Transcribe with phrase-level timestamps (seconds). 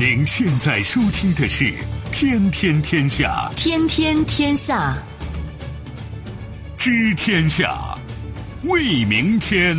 [0.00, 1.66] 您现在收听的是
[2.10, 4.96] 《天天天下》，天天天下，
[6.78, 7.98] 知天下，
[8.62, 9.76] 为明天。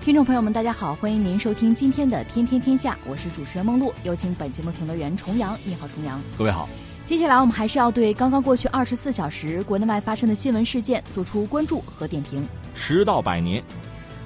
[0.00, 5.58] 听众朋友们，大家好，欢迎您收听今天的《天天天下》，我是主持人梦露，有请本节目评论员重阳。
[5.62, 6.18] 你好，重阳。
[6.38, 6.66] 各位好。
[7.12, 12.48] 接下来，我们还是要对刚刚过去二十四小时国内外发生的新闻事件做出关注和点评。
[12.72, 13.62] 迟到百年，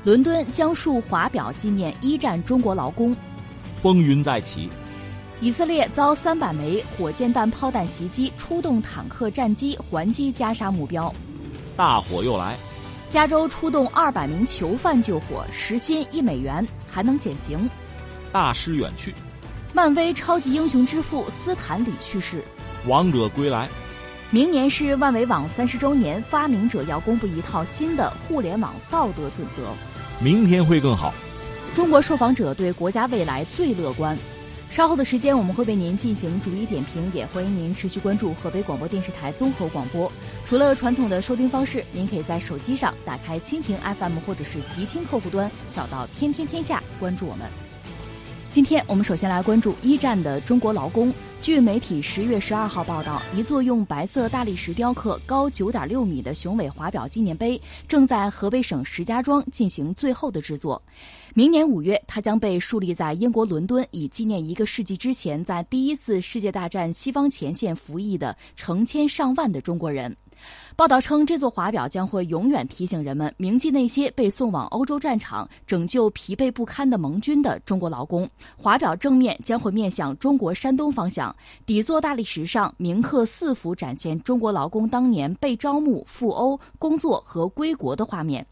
[0.04, 3.14] 伦敦将树华表纪念一战中国劳工。
[3.82, 4.70] 风云再起，
[5.40, 11.12] 以色列遭三百枚火箭弹炮弹袭击，出动坦克战机还击加沙目标。
[11.76, 12.56] 大火又来，
[13.10, 17.68] 加州出动二百名囚犯救火，时薪一美元，还能减刑。
[18.30, 19.12] 大师远去，
[19.72, 22.44] 漫威超级英雄之父斯坦李去世。
[22.86, 23.68] 王者归来，
[24.30, 29.62] 明年是万维网三十周年，发明者要公布一套新的互联网道德准则。
[30.20, 31.12] 明天会更好。
[31.74, 34.16] 中国受访者对国家未来最乐观。
[34.70, 40.10] 稍后的时间我们会为您进行逐一点评，也欢迎您持续关注河北广播电视台综合广播。
[40.44, 47.48] 除了传统的收听方式，您可以在手机上打开蜻蜓 FM 或者是极听客户端，找到天天天下，关注我们。
[48.48, 51.12] 今天我们首先来关注一战的中国劳工。
[51.38, 60.82] 据媒体十月十二号报道，一座用白色大理石雕刻、高九点六米的雄伟华表纪念碑正在河北省石家庄进行最后的制作。
[61.34, 70.16] 明年五月，它将被树立在英国伦敦，以纪念一个世纪之前在第一次世界大战西方前线服役的成千上万的中国人。
[70.76, 78.28] 报道称，这座华表将会永远提醒人们铭记那些被送往欧洲战场拯救疲惫不堪的盟军的中国劳工。
[78.58, 88.46] 华表正面将会面向中国山东方向，底座大理石上铭刻四幅展现中国劳工当年被招募赴欧工作和归国的画面。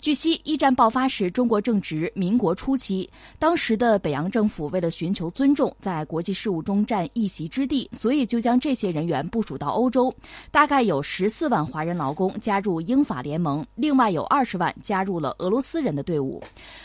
[0.00, 3.08] 据悉，一战爆发时，中国正值民国初期。
[3.38, 10.14] 当时的北洋政府为了寻求尊重，在国际事务中占一席之地，所以就将这些人员部署到欧洲。
[10.50, 16.42] 大概有十四万华人劳工加入英法联盟，另外有二十万加入了俄罗斯人的队伍。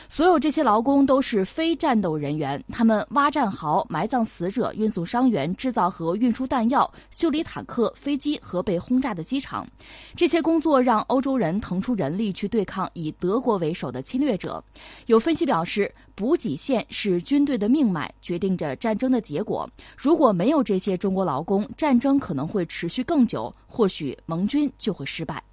[0.07, 9.67] 所有这些劳工都是非战斗人员，他们挖战壕、埋葬死者、运送伤员、制造和运输弹药、修理坦克、飞机和被轰炸的机场。
[10.15, 12.70] 这些工作让欧洲人腾出人力去对抗。
[12.71, 14.63] 抗以德国为首的侵略者，
[15.07, 19.69] 有分析表示，补给线是军队的命脉，决定着战争的结果。
[19.97, 25.43] 如果没有这些中国劳工，战争可能会持续更久，或许盟军就会失败。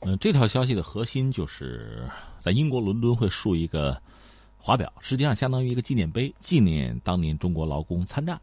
[0.00, 2.10] 嗯，这条消息的核心就是
[2.40, 3.96] 在英国伦敦会竖一个
[4.58, 8.40] 华表，实际上相当于一个纪念碑，纪念当年中国劳工参战。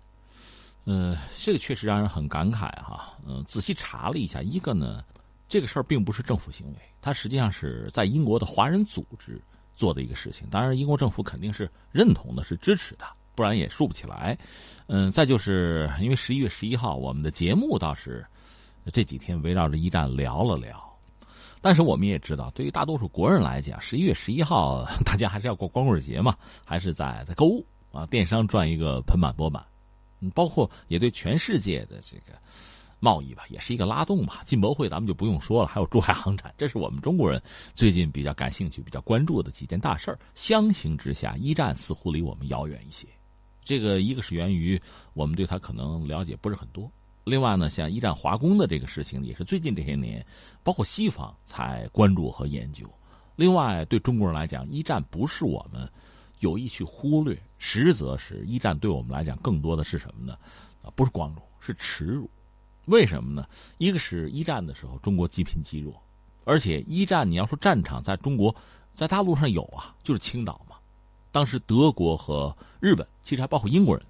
[0.85, 3.13] 呃，这个确实让人很感慨哈。
[3.27, 5.03] 嗯，仔细查了一下，一个呢。
[5.49, 9.41] 这个事儿并不是政府行为，它实际上是在英国的华人组织
[9.75, 10.47] 做的一个事情。
[10.51, 14.37] 当然，英国政府肯定是认同的，是支持的，不然也竖不起来。
[14.85, 18.23] 嗯，再就是因为十一月十一号，我们的节目倒是
[18.93, 20.79] 这几天围绕着一战聊了聊。
[21.61, 29.65] 但是我们也知道，对于大多数国人来讲，十一月十一号 大家还是要过光棍节嘛，还是在在购物啊，电商赚一个盆满钵满。
[30.35, 32.37] 包括也对全世界的这个。
[32.99, 34.41] 贸易吧，也是一个拉动吧。
[34.45, 37.41] 进博会咱们就不用说了，还有珠海航展，这是我们中国人
[37.73, 40.19] 最近比较感兴趣、比较关注的几件大事儿。
[40.35, 43.07] 相形之下，一战似乎离我们遥远一些。
[43.63, 44.81] 这个一个是源于
[45.13, 46.91] 我们对他可能了解不是很多，
[47.23, 50.25] 另外呢，像一战华工的这个事情，也是最近这些年，
[50.63, 52.83] 包括西方才关注和研究。
[53.35, 55.87] 另外，对中国人来讲，一战不是我们
[56.39, 60.37] 有意去忽略，实则是一战对我们来讲更多的是什么呢？
[60.81, 62.29] 啊，不是光荣，是耻辱。
[62.89, 63.47] 为什么呢？
[63.77, 65.93] 一个是一战的时候，中国积贫积弱，
[66.43, 68.53] 而且一战你要说战场在中国，
[68.93, 70.75] 在大陆上有啊，就是青岛嘛。
[71.31, 74.05] 当时德国和日本，其实还包括英国人，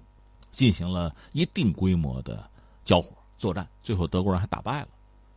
[0.50, 2.48] 进行了一定规模的
[2.84, 4.88] 交火作战，最后德国人还打败了。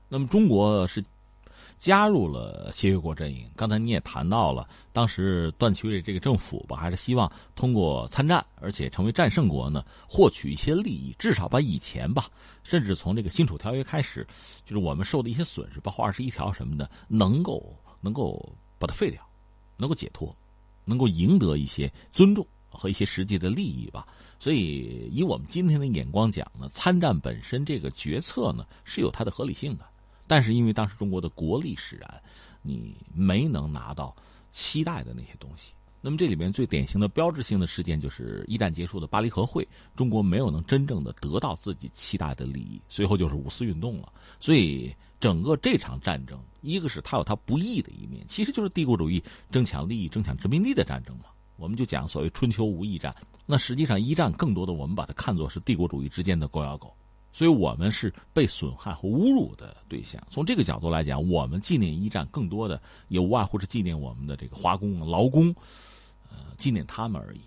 [0.10, 1.04] 那么中国是。
[1.80, 3.50] 加入了协约国阵营。
[3.56, 12.30] 刚才你也谈到了，当时段祺瑞这个政府吧，还是希望通过参战，而且成为战胜国呢，获取一些利益，至少把以前吧，
[12.64, 14.26] 甚至从这个辛丑条约开始，
[14.66, 18.48] 就是我们受的一些损失，包括二十一条什么的，能够能够
[18.80, 19.22] 把它废掉，
[19.78, 20.36] 能够解脱，
[20.86, 24.08] 能够赢得一些尊重和一些实际的利益吧。
[24.40, 29.86] 所以，以我们今天的眼光讲呢，参战本身这个决策呢，是有它的合理性的。
[30.34, 32.24] 但是因为当时中国的国力使然，
[32.64, 34.16] 你没能拿到
[34.50, 35.74] 期待的那些东西。
[36.02, 44.12] 那么这里面最典型的标志性的事件就是一战结束的巴黎和会，中国没有能真正的得到自己期待的利益，随后就是五四运动了。
[44.40, 51.26] 所以整个这场战争，一个是它有它不义的一面，其实就是帝国主义争抢利益、争抢殖民地的战争嘛。
[51.58, 53.16] 我们就讲所谓春秋无义战，
[53.46, 56.92] 那实际上一战更多的我们把它看作是帝国主义之间的狗咬狗，
[57.34, 60.22] 所以我们是被损害和侮辱的对象。
[60.30, 65.54] 从这个角度来讲，我们纪念一战更多的也无外乎是纪念我们的这个华工、劳工。
[66.30, 67.42] 呃纪念他们而已，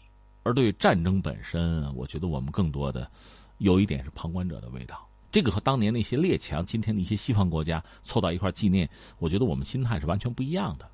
[0.44, 3.10] 而对战争本身，我觉得我们更多的
[3.58, 5.08] 有一点是旁观者的味道。
[5.32, 8.88] 这个和当年那些列强、今天的一些西方国家凑到一块纪念，
[9.18, 10.88] 我觉得我们心态是完全不一样的。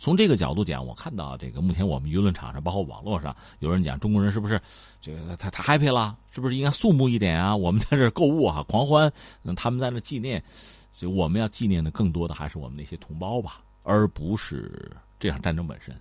[0.00, 4.58] 从这个角度讲，我看到这个目前我们舆论场上，包括网络上，有人讲中国人是不是
[4.98, 6.16] 这个他他 happy 了？
[6.30, 7.54] 是不是应该肃穆一点啊？
[7.54, 9.12] 我们在这购物啊，狂欢，
[9.54, 10.42] 他们在那纪念，
[10.90, 15.94] 所以我们要纪念的更多的还是我们那些同胞吧，而不是这场战争本身。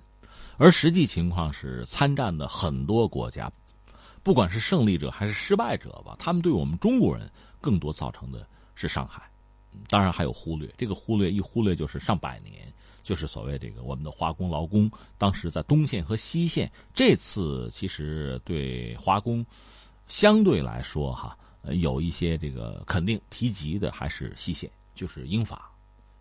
[0.55, 3.51] 而实际情况是，参战的很多国家，
[4.23, 7.29] 不管是胜利者还是失败者吧，他们对我们中国人
[7.59, 9.21] 更多造成的是伤害。
[9.89, 12.73] 当然还有忽略，这个忽略一忽略就是上百年，
[13.09, 16.71] 就是所谓这个我们的华工劳工，当时在东线和西线。
[16.93, 19.43] 这次其实对华工
[20.07, 21.35] 相对来说哈，
[21.71, 25.71] 有一些这个肯定提及的还是西线，就是英法。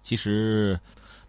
[0.02, 0.80] 其实。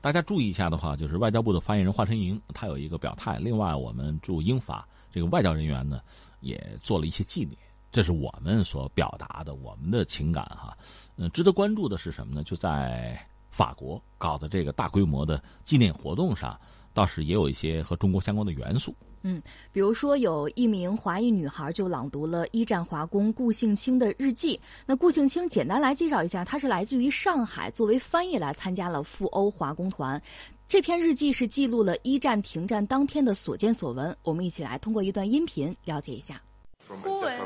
[0.02, 3.38] 大家注意一下的话，就是外交部的发言人华春莹，他有一个表态。
[3.38, 6.00] 另外，我们驻英法这个外交人员呢，
[6.40, 7.58] 也做了一些纪念，
[7.92, 10.74] 这是我们所表达的我们的情感哈。
[11.18, 12.46] 嗯，值得关注的是什么呢？
[12.46, 16.60] 就在法国搞的这个大规模的纪念活动上，
[16.94, 18.94] 倒是也有一些和中国相关的元素。
[19.22, 19.42] 嗯，
[19.74, 24.58] 比如说有一名华裔女孩就朗读了一战华工顾庆清的日记。
[24.86, 30.22] 那顾庆清简单来介绍一下，她是来自于上海，作为翻译来参加了赴欧华工团。
[30.70, 34.16] 这篇日记是记录了一战停战当天的所见所闻。
[34.24, 36.42] 我们一起来通过一段音频了解一下。
[36.88, 37.38] 忽闻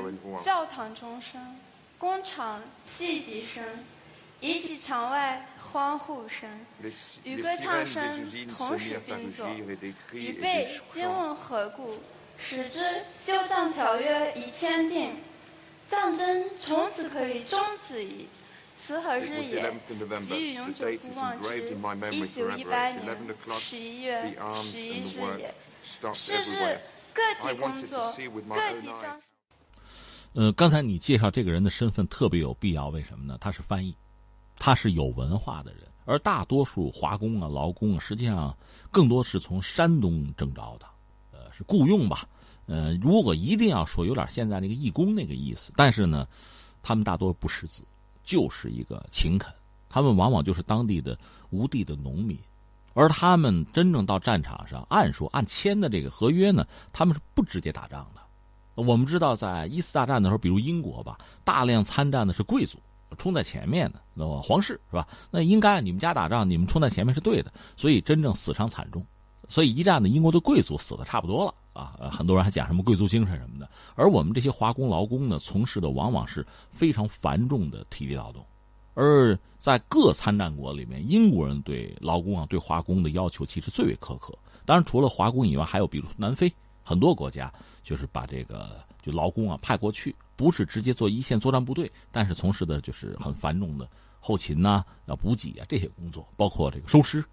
[0.43, 1.41] 教堂钟声，
[1.97, 2.61] 工厂
[2.95, 3.63] 汽笛声，
[4.43, 5.43] 以及场外。
[5.73, 6.47] 欢呼声
[7.23, 8.23] 与歌唱声
[8.55, 9.49] 同时并作，
[10.11, 11.95] 预备今问何故？
[12.37, 12.79] 使之
[13.25, 15.15] 休战条约已签订，
[15.87, 18.27] 战争从此可以终止矣。
[18.77, 19.73] 此何日也？
[20.29, 23.17] 给予永久不忘之一九一八年
[23.57, 25.51] 十一月十一日也。
[26.13, 26.77] 是日
[27.11, 28.13] 各地工作，
[28.49, 29.19] 各地张。
[30.33, 33.35] 呃，刚才你介绍这个人的身份特别有必要，为什么呢？
[33.41, 33.95] 他是翻译。
[34.57, 38.55] 他是有文化的人，而大多数华工啊、劳工啊，实际上
[38.91, 40.85] 更多是从山东征召的，
[41.31, 42.27] 呃，是雇佣吧。
[42.65, 45.73] 呃，如果一定要说，有点现在那个义工那个意思。
[45.75, 46.25] 但是呢，
[46.81, 47.83] 他们大多不识字，
[48.23, 49.53] 就是一个勤恳。
[49.89, 51.17] 他们往往就是当地的
[51.49, 52.39] 无地的农民，
[52.93, 58.21] 而他们真正到战场上，按说按签的这个合约呢，他们是不直接打仗的。
[58.75, 62.79] 我们知道，在一次大战的时候，比如英国吧，大量参战的是贵族。
[63.15, 65.07] 冲在前面的，那么皇室是吧？
[65.31, 67.51] 那应该你们家打仗，你们冲在前面是对的。
[67.75, 69.05] 所以真正死伤惨重，
[69.47, 71.97] 所以一战的英国的贵族死的差不多了啊。
[72.11, 73.69] 很多人还讲什么贵族精神什么的。
[73.95, 78.45] 而我们这些华工劳工呢，从事的往往是非常繁重的体力劳动。
[78.95, 84.37] 而在各参战国里面，英国人对劳工啊、对华工的要求其实最为苛刻。
[84.65, 87.51] 当然，除了华工以外，还有比如南非很多国家，
[87.83, 90.15] 就是把这个就劳工啊派过去。
[90.35, 93.87] 不是直接做一线作战部队，但是从事的就是很繁重的
[94.19, 97.23] 后勤呐、要补给啊这些工作，包括这个收尸。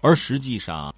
[0.00, 0.92] 而实际上，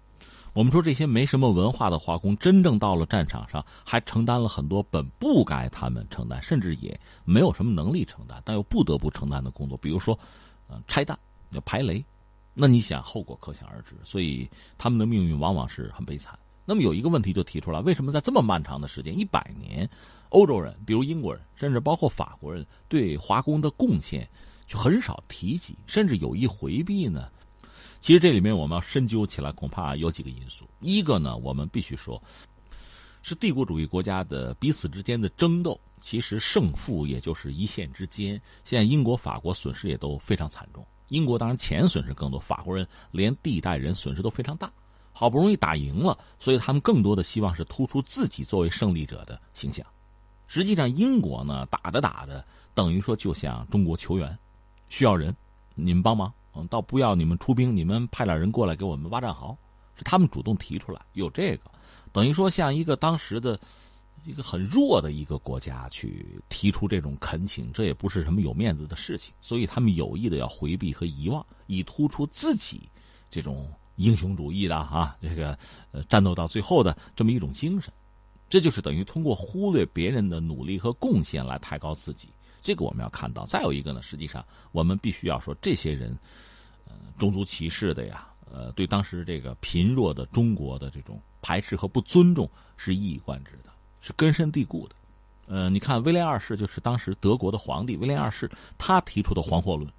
[0.53, 10.17] 我们说这些没什么文化的华工，真正到了战场上，还承担了很多本不该他们承担，甚至也没有什么能力承担，但又不得不承担的工作，比如说，
[10.69, 11.19] 呃，拆弹、
[11.51, 12.03] 要排雷。
[12.55, 13.97] 那你想，后果可想而知。
[14.05, 16.39] 所以他们的命运往往是很悲惨。
[16.65, 19.89] 那么有一个问题就提出来：为什么在这么漫长的时间，一百年？
[20.31, 24.29] 欧洲人，比如英国人，甚至包括法国人，对华工的贡献
[24.67, 27.31] 就很少提及，甚至有意回避呢。
[28.01, 30.65] 其实这里面我们要深究起来，恐怕有几个因素。
[30.81, 32.23] 一个呢，我们必须说，
[33.23, 38.41] 是帝国主义国家的彼此之间的争斗，其实胜负也就是一线之间。
[38.65, 40.87] 现在英国、法国损失也都非常惨重。
[41.09, 44.71] 英国当然钱损失更多，法国人连地带人损失都非常大。
[45.11, 49.85] 好不容易打赢了，所以他们更多的希望是突出自己作为胜利者的形象。
[50.49, 54.37] 实际上，英国呢打着打着，等于说就向中国求援，
[54.89, 55.33] 需要人，
[55.77, 59.57] 你们帮忙，嗯，倒不要你们出兵，你们派点人过来给我们挖战壕，
[59.95, 61.71] 是他们主动提出来有这个，
[62.13, 63.61] 等于说像一个当时的
[64.25, 72.89] 一个很弱的一个国家去提出这种恳请，这也不是什么有面子的事情，所以他们有意的要回避和遗忘，以突出自己
[73.31, 75.59] 这种英雄主义的啊，这个
[75.93, 77.93] 呃战斗到最后的这么一种精神，
[78.49, 82.29] 这就是等于通过忽略别人的努力和贡献来抬高自己。
[82.61, 83.47] 这个我们要看到。
[83.47, 86.17] 再有一个呢，实际上我们必须要说，这些人，
[86.87, 94.97] 呃，种族歧视的呀，呃，对当时这个贫弱的中国的这种排斥和不尊重是一以贯之的，是根深蒂固的。
[95.47, 99.91] 呃，你看威廉二世就是当时德国的皇帝威廉二世，他提出的“黄祸论”，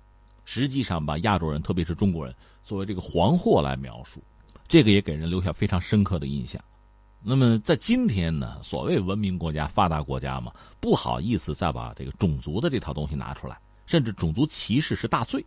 [0.45, 4.21] 实际上把亚洲人，特别是中国人作为这个“黄祸”来描述，
[4.67, 6.61] 这个也给人留下非常深刻的印象。
[7.21, 15.45] 那么在今天呢，所谓文明国家、发达国家嘛，不好意思再把这个种族的这套东西拿出来，甚至种族歧视是大罪。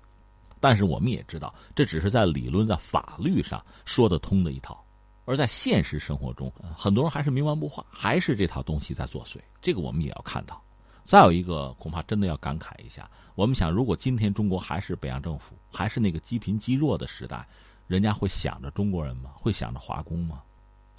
[0.60, 4.84] 但是我们也知道，这只是在理论、在法律上说得通的一套。
[5.24, 9.38] 而在现实生活中，很多人还是冥顽不化，还是这套东西在作祟。
[9.60, 10.62] 这个我们也要看到。
[11.04, 17.48] 再有一个，恐怕真的要感慨一下：我们想，如果今天中国还是北洋政府，还是那个积贫积弱的时代，
[17.86, 19.30] 人家会想着中国人吗？
[19.34, 20.42] 会想着华工吗？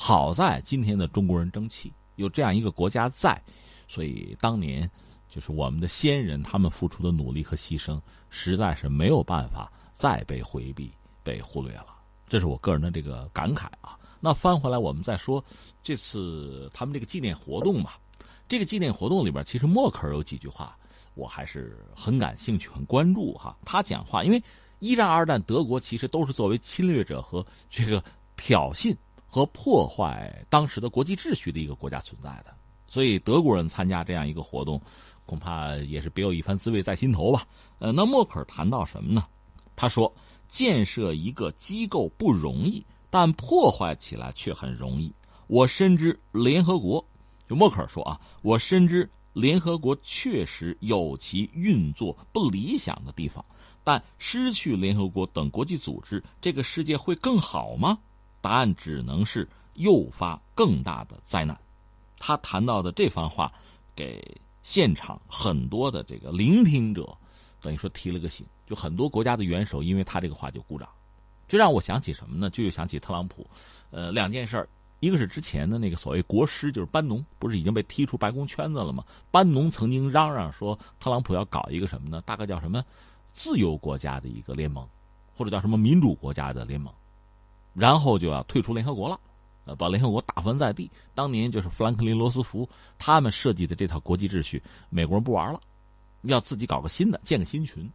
[0.06, 3.42] 好在今天的中国人争气，有这样一个国家在，
[3.88, 4.92] 所以当年
[5.30, 10.92] 就是我们的先人他们付出的努力和牺牲，实在是没有办法再被回避、
[11.24, 11.96] 被忽略了。
[12.28, 13.98] 这是我个人的这个感慨啊。
[14.20, 15.42] 那翻回来，我们再说
[15.82, 17.98] 这次他们这个纪念活动吧。
[18.46, 20.78] 这个纪念活动里边，其实默克尔有几句话，
[21.14, 23.58] 我还是很感兴趣、很关注哈。
[23.64, 24.44] 他讲话，因为
[24.80, 28.04] 一战、二战，德国其实都是作为侵略者和这个
[28.36, 28.94] 挑衅
[29.34, 32.54] 和破坏当时的国际秩序的一个国家存在的，
[32.86, 34.80] 所以德国人参加这样一个活动，
[35.26, 37.48] 恐怕也是别有一番滋味在心头吧。
[37.80, 39.26] 呃，那默克尔谈到什么呢？
[39.76, 40.14] 他说，
[40.48, 42.86] 建设一个机构不容易。
[43.10, 45.14] 但破坏起来却很容易。
[45.46, 47.06] 我深知联合国，
[47.48, 53.46] 就默克尔说啊，我深知联合国确实有其运作不理想的地方。
[53.84, 58.00] 但失去联合国等国际组织，这个世界会更好吗？
[58.44, 61.58] 答案只能是诱发更大的灾难。
[62.20, 63.50] 他谈到的这番话，
[63.96, 64.22] 给
[64.62, 67.18] 现场很多的这个聆听者，
[67.62, 68.46] 等于说提了个醒。
[68.68, 70.90] 就很多国家的元首，因为他这个话就鼓掌。
[71.48, 72.50] 这让我想起什么呢？
[72.50, 73.48] 就又想起特朗普，
[73.92, 74.68] 呃，两件事儿，
[75.00, 79.06] 一个是之前的那个所谓国师，就是班农，不是已经被踢出白宫圈子了吗？
[79.32, 82.22] 班农曾经嚷嚷说，特朗普要搞一个什么呢？
[82.26, 82.84] 大概叫什么
[83.34, 84.88] 自由国家的一个联盟，
[85.36, 86.92] 或者叫什么民主国家的联盟，
[87.74, 89.20] 然后就要退出联合国了，
[89.66, 90.90] 呃，把联合国打翻在地。
[91.14, 95.60] 当年就是富兰克林·罗斯福他们设计的这套国际秩序，美国人不玩了，
[96.24, 97.90] 要自己搞个新的，建个新群。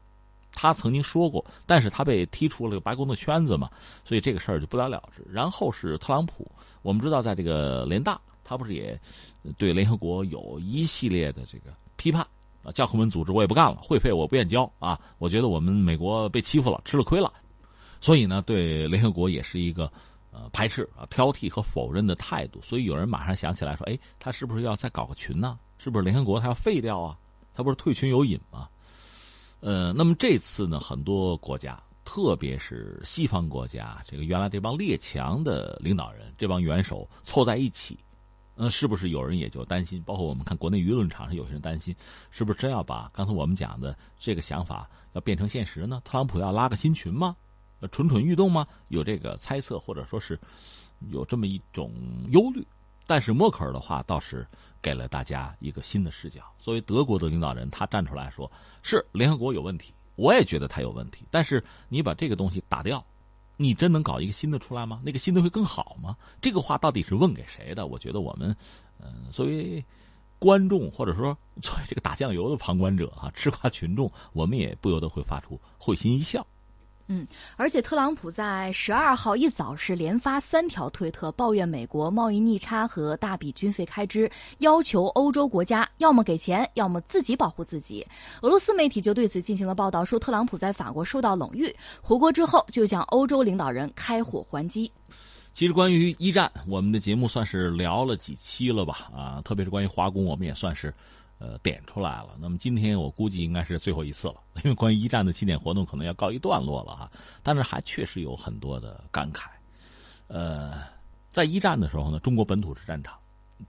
[0.50, 3.70] 他曾经说过，但是他被踢出了白宫的圈子嘛，
[4.04, 5.24] 所以这个事儿就不了了之。
[5.30, 6.50] 然后是特朗普，
[6.82, 8.98] 我们知道在这个联大，他不是也
[9.56, 12.26] 对联合国有一系列的这个批判
[12.64, 17.32] 啊，教科文组织我也不干了，会费我不愿交啊，我觉得我们美国被欺负了，吃了亏了，
[18.00, 19.90] 所以呢，对联合国也是一个
[20.30, 22.60] 呃排斥啊、挑剔和否认的态度。
[22.62, 25.58] 所以有人马上想起来说，哎，他是不是要再搞个群呢？
[25.78, 27.18] 是不是联合国他要废掉啊？
[27.54, 28.68] 他不是退群有瘾吗？
[29.60, 37.98] 呃，那么这次呢，很多国家，特别是西方国家，这个原来这帮列强的领导人，这帮元首凑在一起，
[38.54, 40.00] 呃，是不是有人也就担心？
[40.04, 41.92] 包括我们看国内舆论场上有些人担心，
[42.30, 46.00] 是不是真要把刚才我们讲的这个想法要变成现实呢？
[46.04, 47.34] 特朗普要拉个新群吗？
[47.90, 48.66] 蠢蠢欲动吗？
[48.88, 50.38] 有这个猜测，或者说是
[51.10, 51.92] 有这么一种
[52.30, 52.66] 忧虑。
[53.06, 54.46] 但是默克尔的话倒是
[54.82, 56.42] 给了大家一个新的视角。
[56.58, 58.50] 作为德国的领导人，他站出来说
[58.84, 61.24] ：“是联合国有问题，我也觉得他有问题。
[61.30, 63.02] 但是你把这个东西打掉，
[63.56, 65.00] 你真能搞一个新的出来吗？
[65.02, 67.86] 那个新的会更好吗？”这个话到底是问给谁的？
[67.86, 68.54] 我觉得我们，
[69.00, 69.82] 嗯，作为
[70.38, 76.46] 观众或者说作为这个打酱油的旁观者啊，吃瓜群众，我们也不由得会发出会心一笑。
[77.10, 88.06] 嗯，而且特朗普在十二号一早是连发三条推特，抱怨美国贸易逆差和大笔军费开支，要求欧洲国家要么给钱，要么自己保护自己。
[88.42, 94.92] 俄罗斯媒体就对此进行了报道，说特朗普在法国受到冷遇，回国之后就向欧洲领导人开火还击。
[95.54, 99.10] 其实关于一战，我们的节目算是聊了几期了吧？
[99.16, 100.92] 啊，特别是关于华工，我们也算是。
[101.38, 102.36] 呃，点出来了。
[102.40, 107.10] 那么今天我估计应该是最后一次了， 因为关于一战的纪念活动可能要告一段落了哈。
[107.42, 109.46] 但是还确实有很多的感慨。
[110.26, 110.82] 呃，
[111.30, 113.16] 在一战的时候呢，中国本土是战场，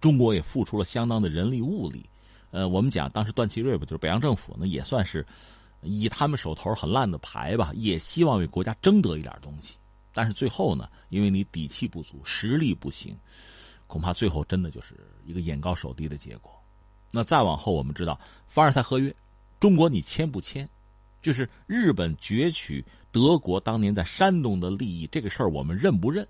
[0.01, 2.03] 中国也付出了相当的人力物力。
[2.51, 5.25] 呃，我们讲当时段祺瑞吧，就是北洋政府呢，也算是
[5.83, 9.77] 以他们手头很烂的牌吧，也希望为国家争得一点东西。
[10.11, 13.15] 但是最后呢，因为你底气不足，实力不行，
[13.85, 16.58] 恐怕最后真的就是一个眼高手低的结果。
[17.11, 19.13] 那再往后，我们知道凡尔赛合约，
[19.59, 20.67] 中国你签不签？
[21.21, 26.27] 就是日本攫取德国当年在山东的利益这个事儿，我们认不认？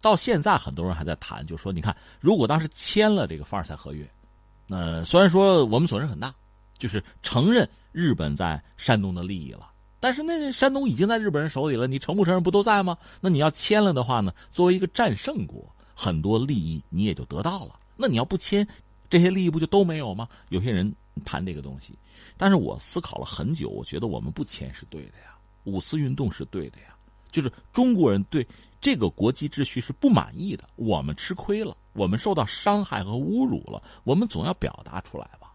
[0.00, 4.08] 到现在很多人还在谈，就说你看，如果当时签了这个凡尔赛合约，
[4.66, 6.32] 那虽然说我们损失很大，
[6.78, 12.96] 就是承认日本在山东的利益了，但是那山东已经在日本人手里了，你承不承认不都在吗？
[13.20, 15.64] 那你要签了的话呢，作为一个战胜国，
[15.96, 17.80] 很多利益你也就得到了。
[17.96, 18.64] 那你要不签，
[19.10, 20.28] 这些利益不就都没有吗？
[20.48, 20.92] 有些人
[21.24, 21.98] 谈这个东西，
[22.36, 26.96] 但是我思考了很久，我觉得我们不签是对的呀，五四运动是对的呀，
[27.30, 28.46] 就是中国人对。
[28.80, 35.52] 这个国际秩序是不满意的，我们吃亏了，我们受到伤害和侮辱了，我们总要表达出来吧。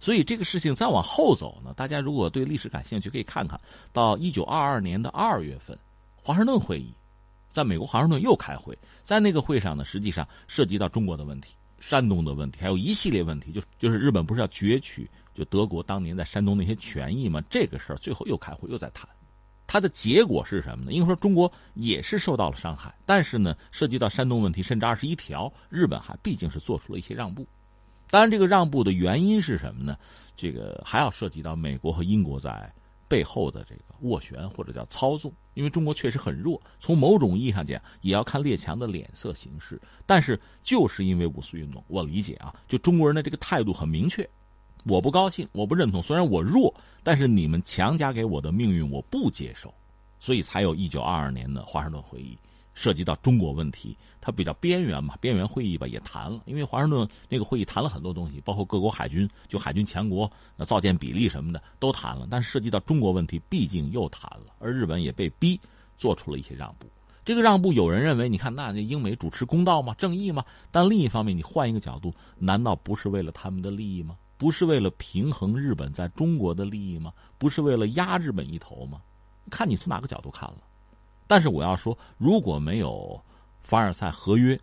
[0.00, 3.60] 所以这个事情再往后走呢，大家如果对历史感兴趣，可以看看
[3.92, 5.78] 到一九二二年的二月份，
[6.20, 6.92] 华盛顿会议，
[7.52, 11.54] 在美国华盛顿又开会，在那个会上呢，实际上涉及到中国的问题、
[11.86, 17.42] 山东的问题，还有一系列问题，就就是日本不是要攫取就德国当年在山东那些权益吗？
[17.50, 19.06] 这个事儿最后又开会又在谈。
[19.66, 20.92] 它的结果是什么呢？
[20.92, 27.46] 应该说中国也是受到了伤害，但是呢，涉及到山东问题，甚至二十一条，日本还毕竟是做出了一些让步。
[28.08, 29.98] 当然，这个让步的原因是什么呢？
[30.36, 32.72] 这个还要涉及到美国和英国在
[33.08, 35.32] 背后的这个斡旋或者叫操纵。
[35.54, 39.80] 因为中国确实很弱，从某种意义上讲，也要看列强的脸色行事。
[40.04, 44.28] 但是就是因为五四运动，我理解啊，就中国人的这个态度很明确。
[44.86, 46.02] 我不高兴，我不认同。
[46.02, 49.72] 虽然我弱，但是你们强加给我的命运我不接受，
[50.18, 52.36] 所以才有一九二二年的华盛顿会议，
[52.74, 56.42] 涉及到中国问题，它比较边缘嘛，边缘会议吧也谈了。
[56.44, 62.26] 因为华盛顿那个会议谈了很多东西，包括各国海军，就海军强国那造舰比例什么的都谈了。
[62.30, 65.58] 但涉及到中国问题，毕竟又谈了，而日本也被逼
[65.96, 66.86] 做出了一些让步。
[67.24, 69.94] 这个让步，有人认为，你看那英美主持公道吗？
[69.96, 70.44] 正义吗？
[70.70, 74.16] 但另一方面，你换一个角度，难道不是为了他们的利益吗？
[74.36, 77.12] 不是为了平衡日本在中国的利益吗？
[77.38, 79.00] 不是为了压日本一头吗？
[79.48, 80.56] 看你从哪个角度看了。
[81.26, 83.20] 但是我要说，如果没有
[83.62, 84.58] 凡尔赛合约，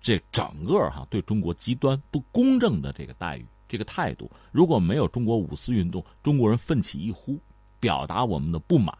[0.00, 7.38] 这整个哈对中国极端不公正的这个待遇、这个态度，如果没有中国五四运动，中国人奋起一呼，
[7.80, 8.96] 表达我们的不满，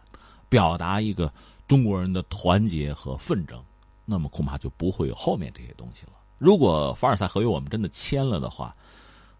[0.49, 1.33] 表达一个
[1.67, 3.62] 中国人的团结和奋争，
[4.05, 6.12] 那么恐怕就不会有后面这些东西了。
[6.37, 8.75] 如果凡尔赛合约我们真的签了的话，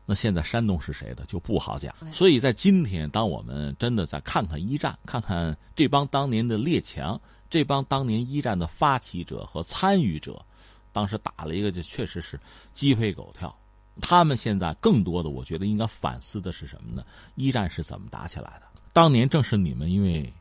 [0.07, 10.45] 那现在山东是谁的就不好讲，所以在今天，当我们真的再看看一战，看看这帮当年的列强，这帮当年一战的发起者和参与者，
[10.93, 12.39] 当时打了一个，就确实是
[12.73, 13.55] 鸡飞狗跳。
[14.01, 17.05] 他们现在更多的，我觉得应该反思的是什么呢？
[17.35, 18.81] 一战是怎么打起来的？
[18.93, 20.33] 当年正是你们因为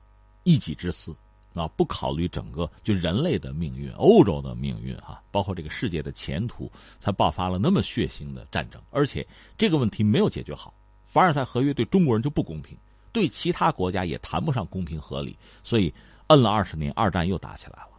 [0.43, 1.15] 一己之私。
[1.53, 8.79] 啊，不考虑整个就人类的命运、欧洲的命运哈，包括这个世界的前途，才爆发了那么血腥的战争。
[8.91, 9.25] 而且
[9.57, 10.71] 这个问题没有解决好，
[11.03, 12.77] 凡尔赛合约对中国人就不公平，
[13.11, 15.35] 对其他国家也谈不上公平合理。
[15.63, 15.91] 所以
[16.27, 17.89] 摁了二十年，二战又打起来了。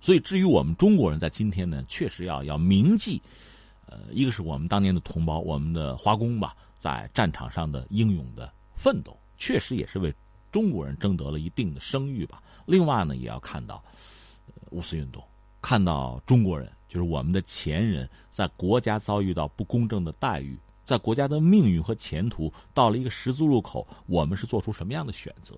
[0.00, 3.20] 所以至于我们中国人在今天呢，确实要要铭记，
[3.86, 10.14] 呃，一个是我们当年的同胞，我们的华工吧，在战场上的英勇的奋斗，确实也是为
[10.52, 12.42] 中国人争得了一定的声誉吧。
[12.66, 13.82] 另外呢，也要看到
[14.70, 15.22] 五四运动，
[15.60, 25.56] 看到中国人，就是我们的前人，在国家遭遇到不公正的待遇，在国家的命运和前途到了一个十字路口，我们是做出什么样的选择？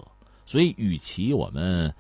[0.49, 1.95] 所以，与其我们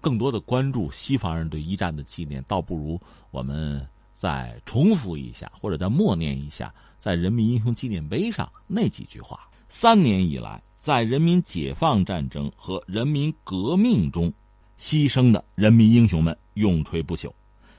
[0.00, 2.98] 更多的关注西方人对一战的纪念，倒不如
[3.30, 14.32] 我们再重复一下，或者再默念一下，在人民英雄纪念碑上那几句话：三年以来，在人民解放战争和人民革命中。
[14.78, 17.30] 牺牲的人民英雄们永垂不朽。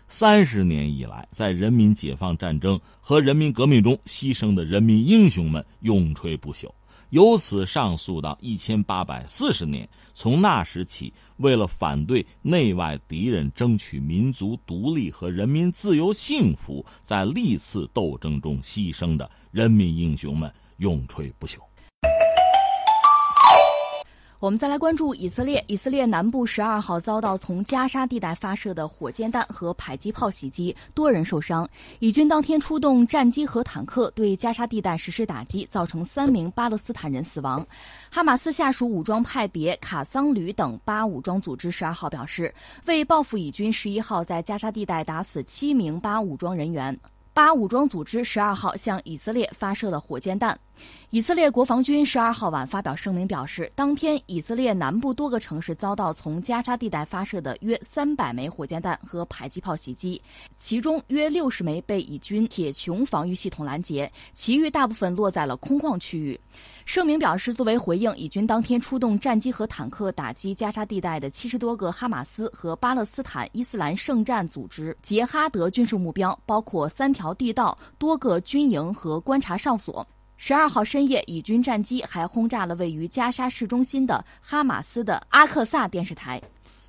[0.07, 6.69] 三十年以来，在人民解放战争和人民革命中牺牲的人民英雄们永垂不朽。
[7.11, 21.70] 由此上溯到一千八百四十年，从那时起，为了反对内外敌人，争取民族独立和人民自由幸福，在历次斗争中牺牲的人民英雄们永垂不朽。
[24.41, 25.63] 我们再来关注以色列。
[25.67, 31.69] 以色列南部十二号遭到从加沙地带发射的火箭弹和迫击炮袭击，多人受伤。
[31.99, 37.63] 以军当天出动战机和坦克对加沙地带实施打击，造成三名巴勒斯坦人死亡。
[38.09, 42.51] 哈马斯下属武装派别卡桑旅等巴武装组织十二号表示，
[42.87, 46.99] 为报复以军十一号在加沙地带打死七名巴武装人员。
[47.33, 50.59] 巴武装组织十二号向以色列发射了火箭弹。
[51.11, 60.21] 以色列国防军十二号晚发表声明表示，当天以色列南部多个城市遭到从加沙地带发射的约三百枚火箭弹和迫击炮袭击，
[60.57, 66.39] 其中约六十枚被以军铁穹防御系统拦截，其余大部分落在了空旷区域。
[66.91, 80.05] 声明表示，作为回应，以军当天出动战机和坦克打击加沙地带的七十多个哈马斯和巴勒斯坦伊斯兰圣战组织杰哈德军事目标，包括三条地道、多个军营和观察哨所。
[80.35, 86.41] 十二号深夜，以军战机还轰炸了位于加沙市中心的哈马斯的阿克萨电视台。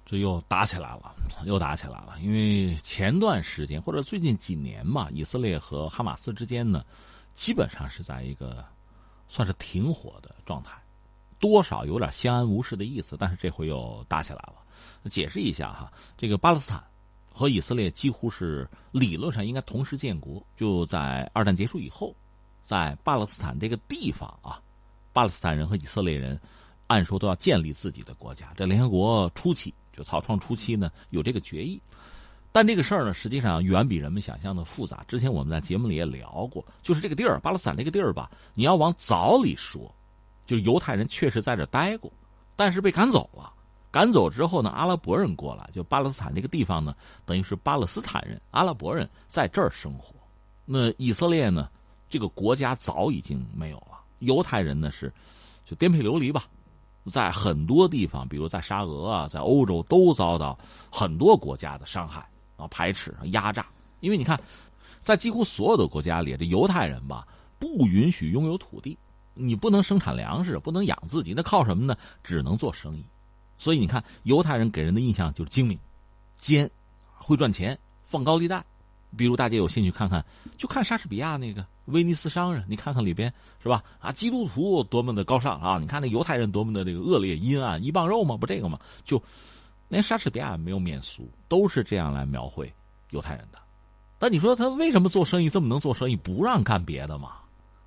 [0.05, 2.17] 这又打起来了，又打起来了。
[2.21, 6.83] 因为前段时间或者最近几年嘛，以色列和哈马斯之间呢，
[7.35, 8.65] 基本上是在一个
[9.33, 10.79] 算是停火的状态，
[11.41, 13.17] 多少有点相安无事的意思。
[13.19, 14.55] 但是这回又打起来了。
[15.09, 16.85] 解释一下哈，这个巴勒斯坦
[17.33, 22.15] 和以色列几乎是理论上应该同时建国，就在二战结束以后，
[22.61, 24.61] 在巴勒斯坦这个地方啊，
[25.15, 26.39] 巴勒斯坦人和以色列人
[26.89, 28.53] 按说都要建立自己的国家。
[28.55, 29.73] 这联合国初期。
[29.95, 31.79] 就草创初期呢，有这个决议，
[32.53, 35.03] 但这个事儿呢，实际上远比人们想象的复杂。
[35.09, 39.91] 之前我们在节目里也聊过，就是这个地儿，巴勒斯坦这个地儿吧，你要往早里说，
[40.45, 42.13] 就是犹太人确实在这待过，
[42.55, 43.53] 但是被赶走了。
[43.91, 46.95] 赶走之后呢，阿拉伯人过来，就巴勒斯坦这个地方呢，
[47.27, 50.15] 等于是巴勒斯坦人、阿拉伯人在这儿生活。
[50.65, 51.69] 那以色列呢，
[52.09, 55.13] 这个国家早已经没有了，犹太人呢是
[55.65, 56.45] 就颠沛流离吧。
[57.07, 60.59] 在很多地方，比如在沙俄啊，在欧洲，都遭到
[60.91, 62.25] 很多国家的伤害
[62.63, 63.67] 啊、排斥、压榨。
[64.01, 64.41] 因为你看，
[65.01, 67.27] 在几乎所有的国家里，这犹太人吧，
[67.59, 68.97] 不允许拥有土地，
[69.35, 71.97] 你不能生产粮食，不能养自己，那靠什么呢？
[72.23, 73.05] 只能做生意。
[73.59, 75.79] 所以你看，犹太人给人的印象就是精明、
[76.37, 76.69] 奸、
[77.15, 78.65] 会赚钱、放高利贷。
[79.15, 80.25] 比如大家有兴趣看看，
[80.57, 83.31] 就看莎士比亚那个《威尼斯商人》，你看看里边
[83.63, 83.85] 是吧？
[84.01, 85.79] 啊，基督徒多么的高尚啊！
[85.79, 88.39] 你看那犹太人多么的这个恶劣阴暗，一棒肉吗？
[88.39, 88.81] 不这个吗？
[89.05, 89.23] 就
[89.93, 92.73] 连莎士比亚也没有免俗，都是这样来描绘
[93.11, 93.59] 犹太人的。
[94.19, 96.17] 但你说他为什么做生意这么能做生意？
[96.17, 97.33] 不让干别的吗？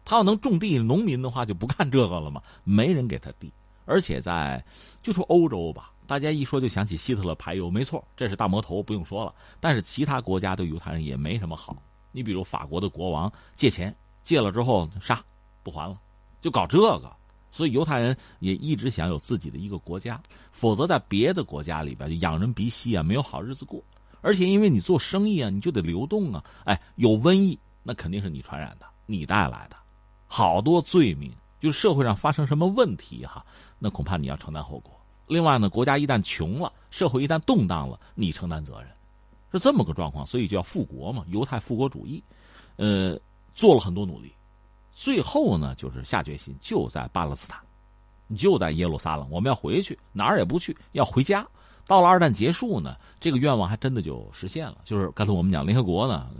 [0.06, 2.40] 他要能种地，农民的话就不干这个了吗？
[2.64, 3.52] 没人给他地，
[3.86, 4.64] 而且在
[5.02, 5.92] 就说欧洲吧。
[6.06, 9.34] 大家一说就想起希特勒排犹，没错，这是大魔头，不用说了。
[9.60, 11.76] 但是其他国家对犹太人也没什么好。
[12.12, 15.20] 你比如法国的国王借钱，借了之后杀，
[15.64, 16.00] 不还了，
[16.40, 17.12] 就搞这个。
[17.56, 23.82] 所以犹太人也一直想有自己的一个国家，否则在别的国家里边就仰人鼻息啊，没有好日子过。
[24.20, 29.78] 而且因为你做生意啊，你就得流动啊，哎，有瘟疫那肯定是你传染的，你带来的，
[30.28, 33.46] 好多罪名，就社会上发生什么问题哈，
[33.80, 34.92] 那恐怕你要承担后果。
[35.26, 38.92] 另外呢，国家一旦穷了，社会一旦动荡了，你承担责任，
[39.54, 42.22] 是这么个状况，所以就要复国嘛，犹太复国主义，
[42.76, 43.18] 呃，
[43.54, 44.34] 做了很多努力，
[44.96, 47.62] 最后呢，就是下决心就在巴勒斯坦，
[48.36, 51.46] 就在耶路撒冷，我们要回去，哪儿也不去，要回家。
[51.86, 56.32] 到了二战结束呢，这个愿望还真的就实现了，就是刚才我们讲联合国呢，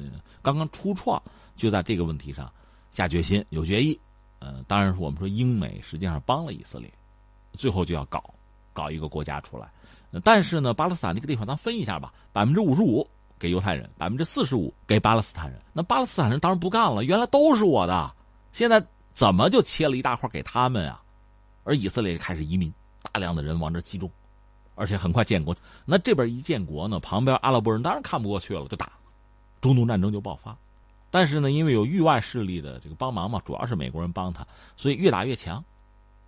[0.42, 1.22] 刚刚初创，
[1.56, 2.52] 就在这个问题上
[2.90, 4.00] 下决心有决议，
[4.40, 6.92] 呃，当然是我们说英美实际上帮了以色列，
[7.54, 8.24] 最后就要搞。
[8.74, 9.72] 搞一个国家出来，
[10.22, 15.58] 但是呢，巴勒斯坦那个地方咱分一下吧，百分之五十五给犹太人，百分之四十五给巴勒斯坦人。
[15.72, 18.14] 那巴勒斯坦人当然不干了，原来都是我的，
[18.56, 18.82] 现在
[19.14, 21.04] 怎么就切了一大块给他们啊？
[21.66, 24.10] 而以色列开始移民，大量的人往这集中，
[24.76, 25.54] 而且很快建国。
[25.84, 28.94] 那这边一建国呢，旁边阿拉伯人当然看不过去了，就打，
[29.60, 30.58] 中东战争就爆发。
[31.12, 35.62] 但是呢，因为有域外势力的这个帮忙嘛，主要是美国人帮他，所以越打越强。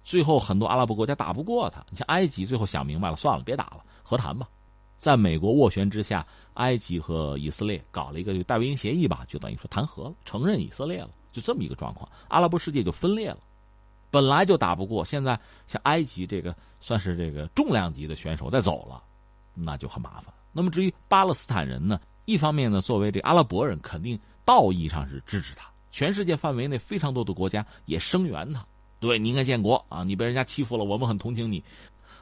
[0.03, 1.81] 最后，很多阿拉伯国家打不过他。
[1.89, 4.49] 你像埃及，最后想明白了，算了，别打了，和谈吧。
[4.97, 12.09] 在美国斡旋之下，埃及和以色列搞了一个戴维营协议吧，就等于说谈和了，承认以色列了，就这么一个状况。
[12.27, 13.37] 阿拉伯世界就分裂了，
[14.09, 19.03] 本来就打不过，现在像埃及这个算是这个重量级的选手再走了，
[19.53, 20.33] 那就很麻烦。
[20.51, 28.65] 那么至于巴勒斯坦人呢，一方面呢，作为这阿拉伯人，肯定道义上是支持他，全世界范围内非常多的国家也声援他。
[28.99, 30.03] 对你应该建国啊！
[30.03, 31.63] 你被人家欺负了，我们很同情你。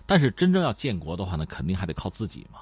[0.05, 2.59] 但是真正要建国的话呢，肯定还得靠自己嘛。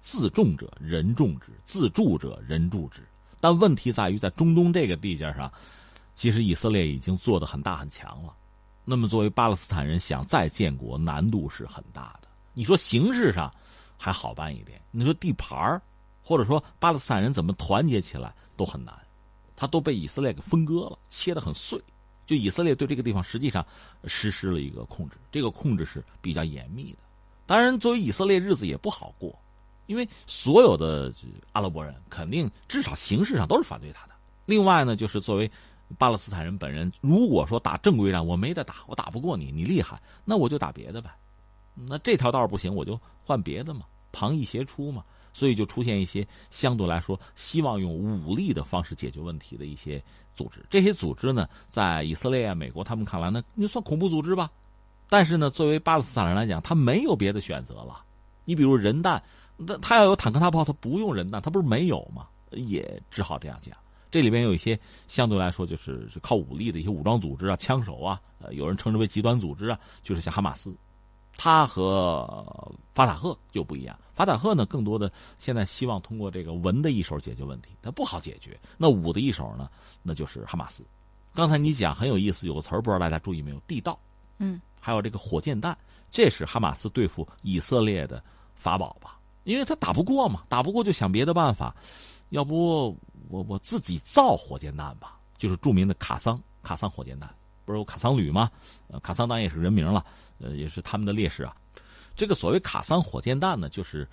[0.00, 3.02] 自重者人重之，自助者人助之。
[3.44, 5.52] 但问题在于，在中东这个地界上，
[6.14, 8.34] 其实以色列已经做的很大很强了。
[8.86, 12.28] 那么作为巴勒斯坦人想再建国，难度是很大的。
[12.54, 13.52] 你说形式上
[13.98, 15.78] 还好办一点，你说地盘
[16.22, 18.98] 或者说巴勒斯坦人怎么团结起来都很难，
[19.54, 21.78] 他都被以色列给分割了，切得很碎。
[22.26, 23.62] 就以色列对这个地方实际上
[24.06, 27.00] 实施了一个控制，这个控制是比较严密的。
[27.44, 29.38] 当然，作为以色列日子也不好过，
[29.86, 31.12] 因为所有的
[31.52, 34.12] 阿拉伯人肯定至少形式上都是反对他的。
[34.46, 35.50] 另外呢，就是作为
[35.98, 41.10] 巴勒斯坦人本人，如果说打正规战我没得打，我打不过你，你厉害，那我就打别的呗。
[41.74, 45.04] 那这条道不行，我就换别的嘛，旁逸斜出嘛。
[45.36, 47.92] 所以就出现一些相对来说希望用
[48.24, 50.00] 武力的方式解决问题的一些
[50.32, 50.64] 组织。
[50.70, 54.48] 这些组织呢，在以色列、美国他们看来呢，你算恐怖组织吧。
[55.08, 58.04] 但是呢，作为巴勒斯坦人来讲，他没有别的选择了。
[58.44, 59.20] 你比如人弹，
[59.56, 62.26] 那他要有坦克大炮，他不用人弹，他不是没有吗？
[62.50, 63.76] 也只好这样讲。
[64.10, 70.72] 这里边有一些相对来说就是是靠武力的一些武装组织啊，枪手啊，呃，有人称之为极端组织啊，就是像哈马斯，
[71.36, 73.98] 他和法塔赫就不一样。
[74.12, 78.56] 法塔赫呢，更多的现在希望通过这个文的一手解决问题，他不好解决。
[78.78, 79.68] 那武的一手呢，
[80.00, 80.84] 那就是哈马斯。
[81.34, 83.58] 刚才你讲很有意思，有个词儿不知道大家注意没有？
[83.66, 83.98] 地道，
[84.38, 85.76] 嗯，还有这个火箭弹，
[86.08, 88.22] 这是哈马斯对付以色列的
[88.54, 89.18] 法宝吧？
[89.44, 91.74] 因为他打不过嘛，打不过就想别的办法，
[92.30, 92.96] 要不。
[93.30, 98.50] 我我自己造火箭弹吧，就是著名的卡桑卡桑火箭弹，不是有卡桑旅吗？
[98.88, 100.04] 呃，卡桑当然也是人名了，
[100.38, 101.56] 呃，也是他们的烈士啊。
[102.14, 104.06] 这个所谓卡桑火箭弹呢，就是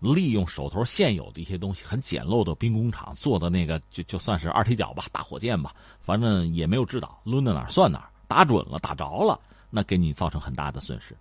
[0.00, 11.14] 利用手头现有的一些东西，很简陋的兵工厂做的那个，就就算是二踢脚吧，大火箭吧，反正也没有制导，抡到哪儿算哪儿，打准了，打着了，那给你造成很大的损失；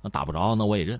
[0.00, 0.98] 那打不着，那我也认。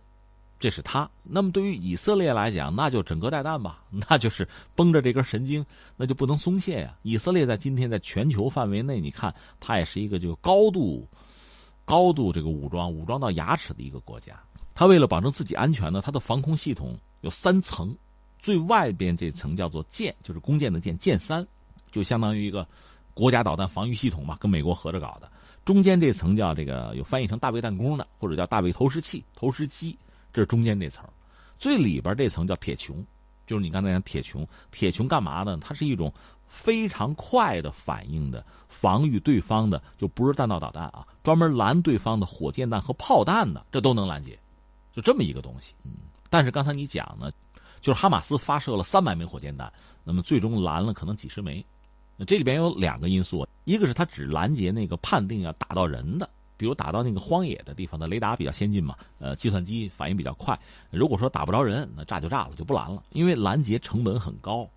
[0.59, 1.09] 这是他。
[1.23, 5.65] 那么对于以色列来讲，那就整个带弹吧， 那就是绷着这根神经，
[5.97, 6.97] 那就不能松懈呀。
[7.03, 11.07] 以色列在今天在全球范围内，你看它也是一个就高度、
[11.85, 14.33] 高度这个武装、武装到牙齿的一个国家。
[14.75, 17.95] 它为了保证自己安全呢，它的防空系统有三层，
[18.39, 21.47] 最外边这层叫做舰，就是弓箭的箭，箭三，
[21.91, 22.67] 就相当于一个
[23.13, 25.31] 国家导弹防御系统嘛，跟美国合着搞的。
[25.67, 29.99] 中间这层叫这个有翻译成大卫弹弓的，或者叫大卫投石器、投石机。
[30.37, 31.03] 这是中间这层，
[31.59, 33.03] 最里边这层叫铁穹，
[33.47, 34.47] 就是你刚才讲铁穹。
[34.71, 35.59] 铁穹干嘛呢？
[35.63, 36.13] 它是一种
[36.47, 44.39] 非常快的反应的防御对方的，就不是弹道导弹啊，专门拦对方的火箭弹和炮弹的，这都能拦截，
[44.93, 45.75] 就这么一个东西。
[45.85, 45.93] 嗯，
[46.29, 47.31] 但是刚才你讲呢，
[47.81, 49.73] 就是哈马斯发射了三百枚火箭弹，
[50.05, 51.65] 那么最终拦了可能几十枚。
[52.27, 56.29] 这里边有两个因素，一个是它只拦截那个判定要打到人的。
[56.57, 60.59] 比如打到那个荒野的地方，的雷达比较先进嘛，呃，计算机反应比较快。
[60.91, 64.69] 如果说打不着人，那炸就炸了，就不拦了，因为拦截成本很高。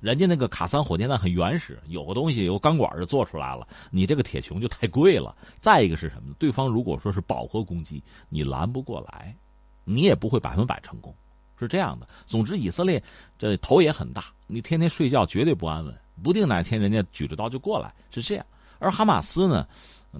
[0.00, 5.36] 人家那个卡桑火箭弹很原始，有个东西有钢管就做出来了，你这个铁穹就太贵了。
[5.56, 6.36] 再一个是什么呢？
[6.38, 9.34] 对方如果说是饱和攻击，你拦不过来，
[9.84, 11.12] 你也不会百分百成功，
[11.58, 12.06] 是这样的。
[12.26, 13.02] 总之，以色列
[13.36, 18.46] 这头也很大，你天天睡觉绝对不安稳，不定哪天人家举着刀就过来，是这样。
[18.78, 19.66] 而哈马斯呢？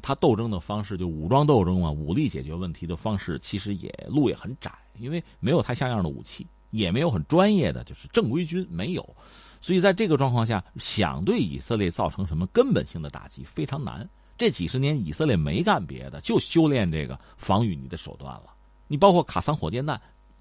[0.03, 9.16] 他斗争的方式就武装斗争嘛，武力解决问题的方式其实也路也很窄，因为没有太像样的武器，也没有很专业的就是正规军没有，
[9.62, 14.07] 所以在这个状况下，想对以色列造成什么根本性的打击非常难。
[14.37, 18.55] 这几十年以色列没干别的，就修炼这个防御你的手段了。
[18.88, 20.01] 你包括卡桑火箭弹，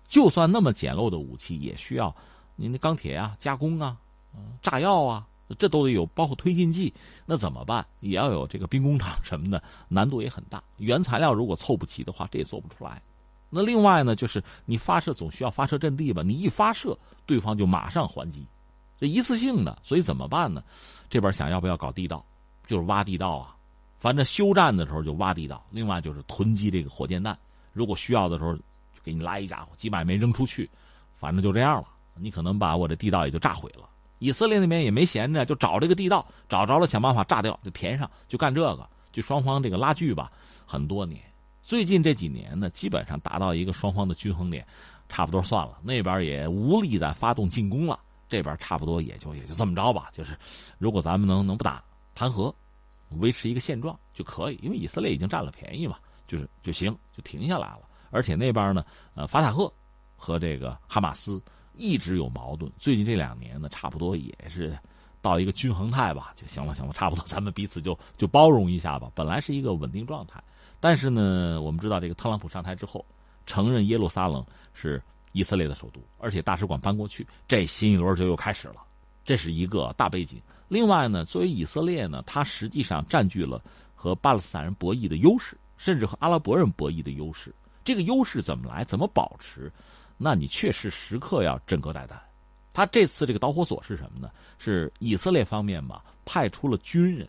[0.10, 2.14] 就算那么简陋的武器，也需要
[2.58, 3.98] 你那钢铁啊、加工啊、
[4.62, 5.26] 炸药啊。
[5.56, 6.94] 这都得有，包括推进剂，
[7.26, 7.86] 那怎么办？
[8.02, 10.62] 也要有这个兵工厂 什么的，难度也很大。
[10.78, 13.02] 原材料如果凑不齐的话，这也做不出来。
[13.50, 16.22] 那另外呢，就是你发射总需要发射阵地吧？
[16.22, 18.46] 你一发射，对方就马上还击，
[19.00, 19.78] 这一次性的。
[19.84, 20.62] 所以怎么办呢？
[21.10, 22.26] 这边想要不要搞地道？
[22.66, 23.56] 就是挖地道啊。
[24.00, 25.64] 反正休战的时候就挖地道。
[25.72, 27.38] 另外就是囤积这个火箭弹，
[27.72, 28.54] 如果需要的时候，
[29.02, 30.70] 给你来一家伙，几百枚扔出去，
[31.16, 31.88] 反正就这样了。
[32.16, 33.90] 你可能把我这地道也就炸毁了。
[34.20, 40.32] 以色列那边也没闲着，就找这个地道，找着了想办法炸掉，就填上，就干这个，就双方这个拉锯吧，
[40.66, 41.22] 很多年。
[41.62, 44.66] 最近这几年呢，基本上达到一个双方的均衡点，
[45.10, 45.78] 差不多算了。
[45.84, 48.00] 那边也无力再发动进攻了，
[48.30, 50.10] 这边差不多也就也就这么着吧。
[50.14, 50.38] 就是
[50.78, 51.84] 如果咱们能能不打，
[52.16, 52.54] 谈和，
[53.20, 57.82] 维持一个现状就可以，因为以色列已经占了便宜嘛，就是就行，就停下来了。
[58.10, 59.72] 而且那边呢，呃，法塔赫
[60.16, 61.42] 和这个哈马斯。
[61.78, 64.78] 一直有矛盾，最近这两年呢，差不多也是
[65.22, 69.12] 到一个均衡态吧，就行了，行了，差不多，咱们彼此就就包容一下吧。
[69.14, 70.44] 本来是一个稳定状态，
[70.80, 73.06] 但是呢，我们知道这个特朗普上台之后，
[73.46, 78.78] 承认耶路撒冷是以色列的首都，而且大使馆搬过去，这新一轮就又开始了，
[79.24, 80.42] 这是一个大背景。
[80.68, 83.62] 另外呢，作为以色列呢，它实际上占据了
[83.96, 87.54] 和巴勒斯坦人博弈的优势，甚至和阿拉伯人博弈的优势。
[87.86, 88.84] 这个优势怎么来？
[88.84, 89.72] 怎么保持？
[90.18, 92.18] 那你确实时刻要枕戈待旦。
[92.74, 94.30] 他这次这个导火索是什么呢？
[94.60, 97.28] 是以色列方面吧派出了军人，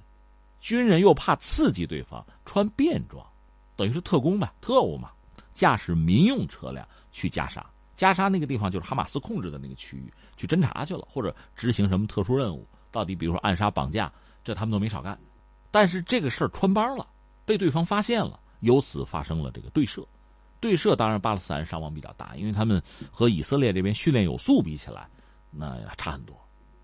[0.60, 3.24] 军人又怕刺激对方，穿便装，
[3.76, 5.10] 等于是特工呗，特务嘛，
[5.54, 7.64] 驾驶民用车辆去加沙。
[7.94, 12.66] 加沙那个地方就是哈马斯控制的那个区域，去侦查去了，或者执行什么特殊任务。
[12.90, 14.12] 到底比如说暗杀、绑架，
[14.44, 15.18] 这他们都没少干。
[15.70, 17.06] 但是这个事儿穿帮了，
[17.44, 20.06] 被对方发现了，由此发生了这个对射。
[20.60, 25.08] 对射当然巴勒斯坦伤亡比较大，因为他们和以色列这边训练有素比起来，
[25.50, 26.36] 那差很多，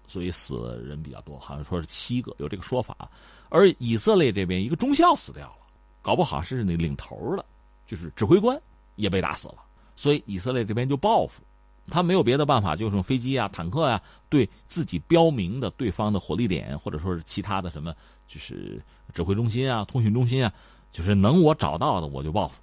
[0.06, 2.96] 所以死人比较多，好像说是七个，有这个说法。
[3.50, 5.66] 而以色列这边一个中校死掉了，
[6.02, 7.44] 搞不好是那领头的，
[7.86, 8.60] 就是指挥官
[8.96, 9.58] 也被打死了，
[9.94, 11.42] 所以以色列这边就报复，
[11.88, 17.94] 他没有别的办法，就是用飞机啊、坦克啊，对自己标明的对方的火力点或者说是其他的什么，
[18.26, 18.82] 就是
[19.12, 20.52] 指挥中心啊、通讯中心啊，
[20.90, 22.60] 就是能我找到的我就报复。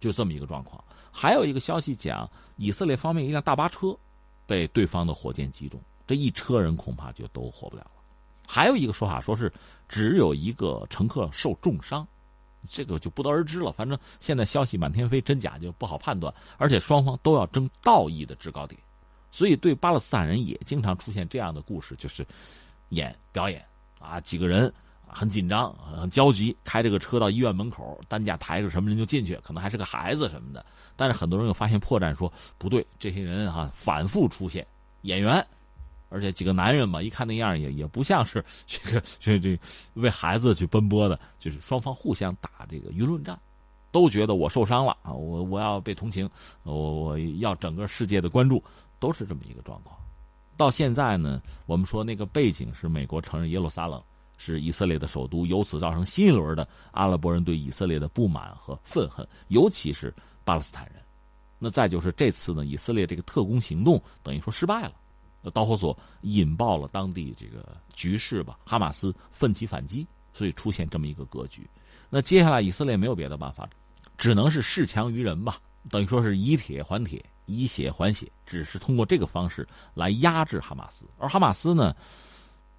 [0.00, 0.82] 就这么一个状况，
[1.12, 3.94] 还有一个消息讲，以色列方面一辆大巴车
[4.46, 7.90] 被对方的火箭击中，这一车人恐怕就都活不了了。
[8.48, 9.52] 还有一个说法说是
[9.88, 12.06] 只有一个乘客受重伤，
[12.66, 13.70] 这个就不得而知了。
[13.72, 16.34] 反正现在消息满天飞，真假就不好判断。
[16.56, 18.80] 而且双方都要争道义的制高点，
[19.30, 22.26] 所以对巴勒斯坦人也经常出现这样的故事，就是
[22.88, 23.64] 演表演
[23.98, 24.72] 啊，几个人。
[25.12, 30.64] 很紧张，很焦急，开这个车到医院门口，担架抬着什么人就进去，可能还是个孩子什么的。
[30.96, 34.66] 但是很多人又发现破绽，说不对，这些人哈反复出现
[35.02, 35.44] 演员，
[36.08, 39.58] 而且几个男人嘛，一看那样也也不像是这个这这
[39.94, 43.38] 为孩子去奔波的，就是双方互相打这个舆论战，
[43.90, 46.28] 都觉得我受伤了啊，我我要被同情，
[46.62, 48.62] 我我要整个世界的关注，
[48.98, 49.96] 都是这么一个状况。
[50.56, 54.02] 到现在呢，我们说那个背景是美国承认耶路撒冷。
[54.42, 60.14] 是以色列的首都，由此造成新一轮的阿拉伯人对以色列的不满和愤恨，尤其是
[60.46, 60.94] 巴勒斯坦人。
[61.58, 71.68] 那再就是这次呢，以色列这个特工行动等于说失败了，导火索引爆了当地这个局势吧，哈马斯奋起反击，所以出现这么一个格局。
[72.08, 73.68] 那接下来以色列没有别的办法，
[74.16, 81.04] 只能是恃强于人吧，等于说是以铁还铁，以血还血，只是通过这个方式来压制哈马斯。
[81.18, 81.94] 而哈马斯呢？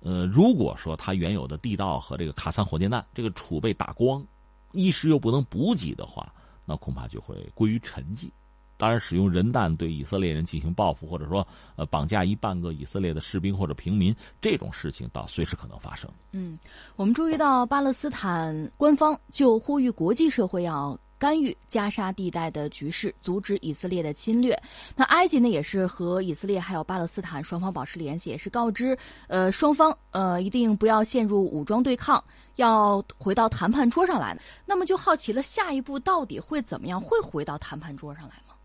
[0.01, 4.25] 呃，如果说它原有的地道和这个卡桑火箭弹这个储备打光，
[4.71, 6.33] 一时又不能补给的话，
[6.65, 8.29] 那恐怕就会归于沉寂。
[8.77, 16.09] 当然，使用人弹对以色列人进行报复，或者说呃绑架一半个以色列的士兵或者平民，这种事情倒随时可能发生。
[16.31, 16.57] 嗯，
[16.95, 20.97] 我们注意到巴勒斯坦官方就呼吁国际社会要。
[21.21, 24.59] 干预加沙地带的局势，阻止以色列的侵略。
[24.95, 32.23] 那埃及呢，也是和以色列还有巴勒斯坦双方保持联系，也是告知，呃，双方呃一定不要陷入武装对抗，
[32.55, 34.35] 要回到谈判桌上来。
[34.65, 36.99] 那么就好奇了，下一步到底会怎么样？
[36.99, 38.55] 会回到谈判桌上来吗？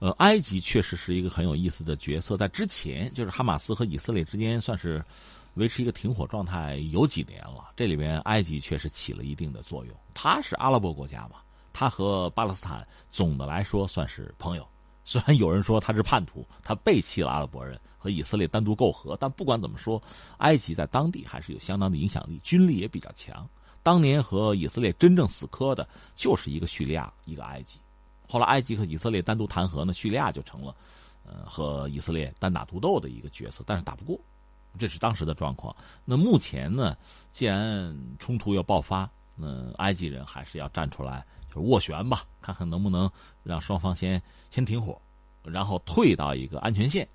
[0.00, 5.00] 呃，埃及确实是一个很有意思的角色，在之前就是哈马斯和以色列之间算是
[5.54, 9.94] 维持一个停火状态有几年了，这里边埃及确实起了一定的作用。
[10.12, 11.36] 它是阿拉伯国家嘛。
[11.78, 14.66] 他和巴勒斯坦总的来说算是朋友，
[15.04, 20.02] 虽然有人说他是叛徒，他背弃了阿拉伯人，和以色列单独媾和，但不管怎么说，
[20.38, 23.46] 埃及在当地还是有相当的影响力，军力也比较强。
[23.82, 27.78] 当年和以色列真正死磕的就是一个叙利亚，一个埃及。
[28.26, 30.74] 后来埃及和以色列单独谈和呢，叙利亚就成了，
[31.26, 34.18] 呃，和以色列单打独斗的一个角色，但是打不过，
[34.78, 35.76] 这是当时的状况。
[36.06, 36.96] 那目前呢，
[37.30, 39.06] 既然冲突要爆发，
[39.38, 41.22] 那埃及人还是要站出来。
[41.60, 43.10] 斡旋吧，看看能不能
[43.42, 45.00] 让双方先先停火，
[45.42, 47.06] 然后退到一个安全线，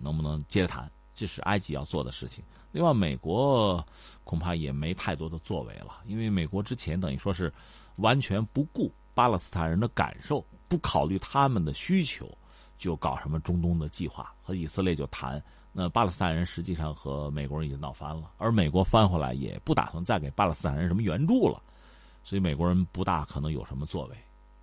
[0.00, 0.90] 能不能接着谈？
[1.14, 2.42] 这是埃及要做的事情。
[2.72, 3.84] 另外，美国
[4.24, 7.52] 恐怕也没太多的作为了，因为美国之前等于说是
[7.98, 12.28] 完全不顾巴勒斯坦人的感受，不考虑他们的需求，
[12.76, 15.40] 就搞什么中东的计划，和以色列就谈。
[15.72, 21.62] 那巴勒斯坦人实际上和美国人已经闹翻了，而美国翻回来也不打算再给巴勒斯坦人什么援助了。
[22.24, 24.16] 所以美国人不大可能有什么作为，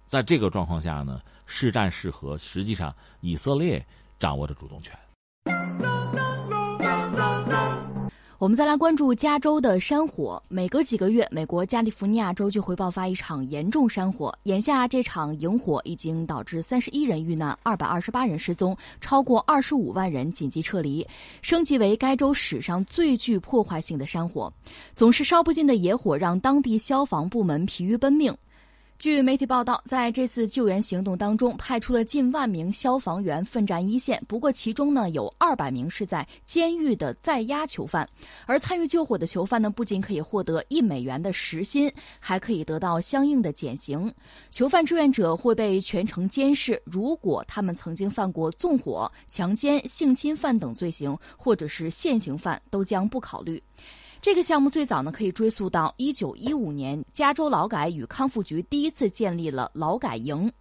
[0.08, 3.86] 在这个状况下呢，是战是和，实际上以色列
[4.19, 4.93] 掌握着主动权。
[8.41, 10.41] 我们再来关注加州的山火。
[10.47, 14.36] 每隔几个月，美国加利福尼亚州就会爆发一场严重山火。
[14.45, 21.06] 眼下，这场营火已经导致三十一人遇难，二百二十八人失踪，超过二十五万人紧急撤离，
[21.43, 24.51] 升级为该州史上最具破坏性的山火。
[24.95, 28.36] 总是烧不尽的野火让当地消防部门疲于奔命。
[29.01, 34.23] 据媒体报道，在这次救援行动当中，派出了近万名消防员奋战一线。
[34.27, 38.07] 不过，其中呢有二百名是在监狱的在押囚犯，
[38.45, 44.13] 而参与救火的囚犯呢，不仅可以获得一美元的时薪，还可以得到相应的减刑。
[44.51, 53.59] 囚犯志愿者会被全程监视，如果他们曾经犯过纵火、强奸、性侵犯等罪行，或者是现行犯，都将不考虑。
[54.21, 60.51] 这个项目最早呢，可以追溯到一九一五年，加州劳改与康复局第一次建立了劳改营。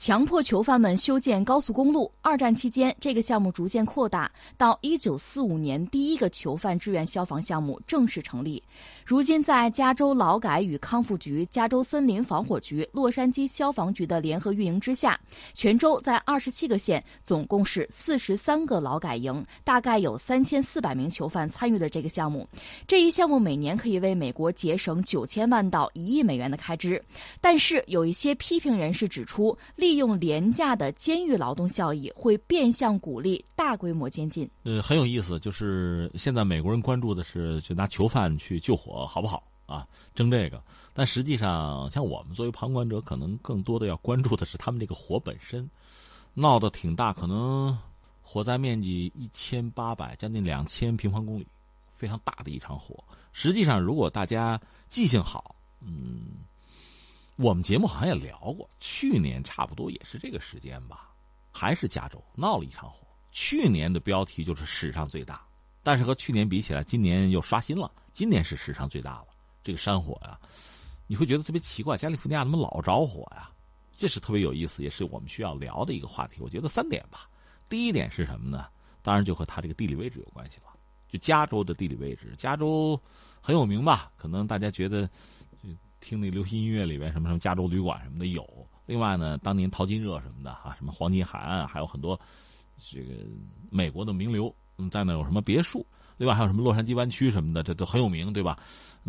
[0.00, 2.10] 强迫囚犯们修建高速公路。
[2.22, 8.62] 二战期间，这个项目逐渐扩大，到一九四五年，第一个囚犯志愿消防项目正式成立。
[9.04, 15.20] 如今，在加州劳改与康复局、加州森林防火局、洛杉矶消防局的联合运营之下，
[15.52, 22.48] 全州在二十七个县，总共是四十三个劳改营，大概有三千四百名囚犯参与了这个项目。
[22.86, 27.04] 这一项目每年可以为美国节省九千万到一亿美元的开支。
[27.38, 34.48] 但是，有一些批评人士指出，利利用廉价的监狱劳动效益，会变相鼓励大规模监禁。
[34.62, 39.84] 呃，很有意思，就是现在美国人关注的是，就拿囚犯去救火，好不好啊？
[40.14, 40.62] 争这个。
[40.94, 45.68] 但实际上，像我们作为旁观者，可能更多的要关注的是他们这个火本身，
[46.34, 47.76] 闹得挺大，可能
[48.22, 51.46] 火灾面积一千八百，将近两千平方公里，
[51.96, 52.94] 非常大的一场火。
[53.32, 56.26] 实际上，如果大家记性好，嗯。
[57.40, 61.08] 我们节目好像也聊过，去年差不多也是这个时间吧，
[61.50, 62.98] 还是加州闹了一场火。
[63.30, 65.40] 去年的标题就是史上最大，
[65.82, 69.28] 但是和去年比起来，今年又刷新了，今年是史上最大了。
[69.62, 70.38] 这个山火呀，
[71.06, 73.50] 你会觉得特别奇怪，加利福尼亚怎么老着火呀？
[73.96, 76.42] 这是特别有意思，也是我们需要聊的一个话题。
[76.42, 77.26] 我觉得三点吧，
[77.70, 78.66] 第一点是什么呢？
[79.00, 80.64] 当然就和它这个地理位置有关系了，
[81.08, 83.00] 就加州的地理位置，加州
[83.40, 84.12] 很有名吧？
[84.18, 85.08] 可能大家觉得。
[86.00, 88.46] 听那流行音乐里边什么什么加州旅馆什么的有，
[88.86, 92.18] 另外呢，当年淘金热什么的哈，什么黄金海岸还有很多
[92.78, 93.14] 这个
[93.70, 95.84] 美国的名流嗯在那有什么别墅，
[96.16, 98.58] 另外还有什么洛杉矶湾区什么的，这都很有名，对吧？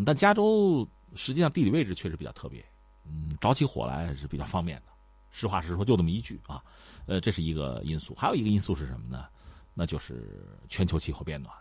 [0.05, 2.63] 但加州实际上地理位置确实比较特别，
[3.05, 4.83] 嗯，着起火来是比较方便的。
[5.31, 6.61] 实话实说，就这么一句啊，
[7.05, 8.13] 呃，这是一个因素。
[8.15, 9.27] 还有一个因素是什么呢？
[9.73, 11.55] 那就是全球气候变暖，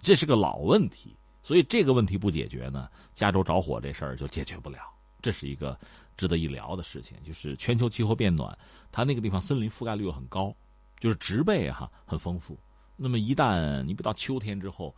[0.00, 1.14] 这是个老问题。
[1.42, 4.78] 所以这个问题不解决呢，加州着火这事儿就解决不了。
[5.22, 5.78] 这是一个
[6.16, 8.56] 值得一聊的事情，就是全球气候变暖，
[8.90, 10.54] 它那个地方森林覆盖率又很高，
[10.98, 12.58] 就是植被哈很丰富。
[12.96, 14.94] 那么一旦你不到秋天之后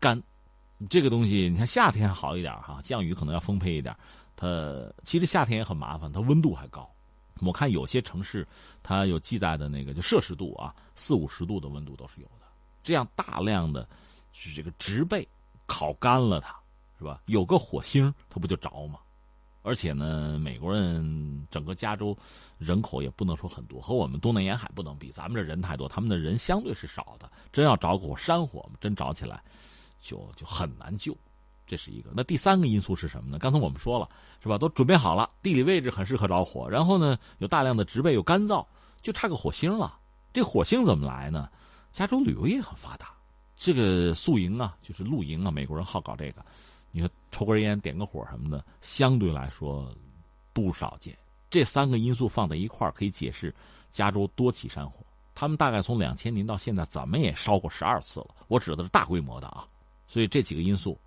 [0.00, 0.20] 干，
[0.88, 3.94] 这个东西你看夏天好一点哈，降雨可能要丰沛一点。
[4.34, 4.46] 它
[5.04, 6.88] 其实夏天也很麻烦，它温度还高。
[7.42, 8.46] 我看有些城市
[8.82, 12.46] 它有记载的那个就摄氏度啊，四五十度的温度都是有的。
[12.82, 13.88] 这样大量的
[14.32, 15.26] 是这个植被。
[15.70, 16.52] 烤干了它，
[16.98, 17.22] 是吧？
[17.26, 18.98] 有个火星，它不就着吗？
[19.62, 22.16] 而且呢，美国人整个加州
[22.58, 25.12] 人口也不能说很多，和我们东南沿海不能比。
[25.12, 27.30] 咱们这人太多，他们的人相对是少的。
[27.52, 29.40] 真要着火，山火真着起来，
[30.00, 31.16] 就就很难救。
[31.68, 32.10] 这是一个。
[32.16, 33.38] 那第三个因素是什么呢？
[33.38, 34.08] 刚才我们说了，
[34.42, 34.58] 是吧？
[34.58, 38.66] 都准备好了，地理位置很适合着火，然后呢，有大量的植被又干燥，
[39.02, 39.96] 就差个火星了。
[40.32, 41.48] 这火星怎么来呢？
[41.92, 43.19] 加州旅游业很发达。
[43.60, 46.42] 这个宿营啊，就是露营啊，美国人好搞这个。
[46.90, 49.86] 你说抽根烟、点个火什么的，相对来说
[50.54, 51.14] 不少见。
[51.50, 53.54] 这三个因素放在一块儿，可以解释
[53.90, 55.04] 加州多起山火。
[55.34, 58.34] 他们大概从两千年到现在，怎么也烧过十二次了。
[58.48, 59.68] 我指的是大规模的啊。
[60.08, 60.98] 所以这几个因素，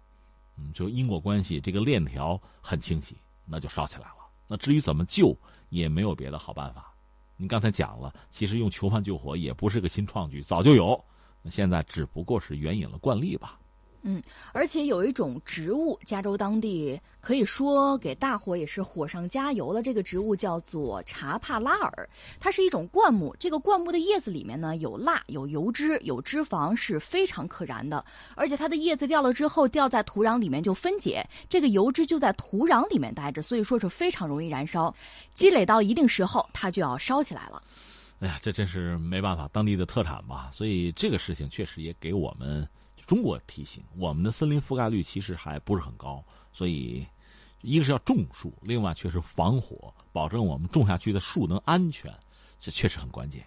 [0.55, 4.27] 嗯，就因果关系这个链条很清晰，那就烧起来了。
[4.47, 5.35] 那至于怎么救，
[5.69, 6.93] 也没有别的好办法。
[7.35, 11.03] 你刚才讲了，其实用囚犯救火也不是个新创举，早就有。
[11.49, 13.59] 现在只不过是援引了惯例吧。
[14.05, 14.21] 嗯，
[14.51, 19.81] 而且有一种植物，加州当地可以说给大火也是火上加油了。
[19.81, 23.33] 这个植物叫做查帕拉尔，它是一种灌木。
[23.39, 28.03] 这个灌木的叶子里面呢有蜡、有油脂、有脂肪，是非常可燃的。
[28.35, 34.93] 而且它的叶子掉了之后，掉在土壤里面就分解，这个油脂就在土壤里面待着，所以说是非常容易燃烧。
[35.33, 37.63] 积累到一定时候，它就要烧起来了。
[38.23, 40.49] 哎呀，这真是没办法，当地的特产吧。
[40.53, 42.65] 所以这个事情确实也给我们
[43.05, 46.23] 中国提醒：我们的森林覆盖率其实还不是很高。
[46.53, 47.05] 所以，
[47.59, 52.09] 一个是要种树，另外确实防火，保证我们种下去的树能安全，
[52.61, 53.45] 这确实很关键。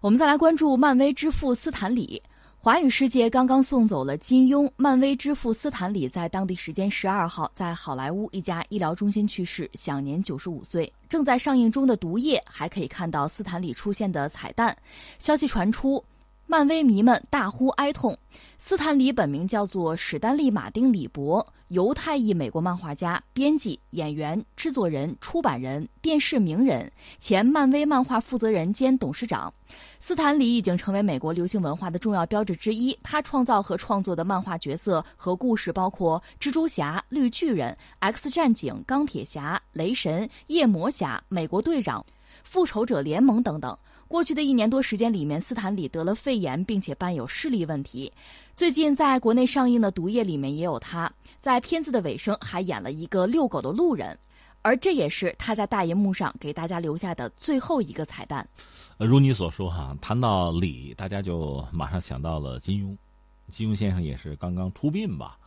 [0.00, 2.22] 我们再来关注漫威之父斯坦李。
[2.62, 10.92] 华语世界刚刚送走了金庸，漫威之父斯坦李在当地时间十二号在好莱坞一家医疗中心去世，享年九十五岁。
[11.08, 14.76] 正在上映中的《毒液》还可以看到斯坦李出现的彩蛋。
[15.18, 16.04] 消息传出。
[16.46, 18.18] 漫威迷们大呼哀痛。
[18.58, 26.90] 斯坦李本名叫做史丹利·马丁·李博，犹太裔美国漫画家、编辑、演员、制作人、出版人、电视名人，
[27.20, 29.54] 前漫威漫画负责人兼董事长。
[30.02, 32.98] 斯坦李已经成为美国流行文化的重要标志之一。
[33.02, 42.04] 他创造和创作的漫画角色和故事包括蜘蛛侠、绿巨人、X 战警、钢铁侠、雷神、夜魔侠、美国队长、
[42.42, 43.76] 复仇者联盟等等。
[44.08, 48.12] 过去的一年多时间里面，斯坦李得了肺炎，并且伴有视力问题。
[48.56, 54.18] 最近在国内上映的《毒液》里面也有他，在片子的尾声还演了一个遛狗的路人。
[54.62, 58.46] 而这也是他在大银幕上给大家留下的最后一个彩蛋。
[59.06, 62.94] 如你所说哈，谈到李，大家就马上想到了金庸。
[63.48, 65.38] 金庸先生也是刚刚出殡吧？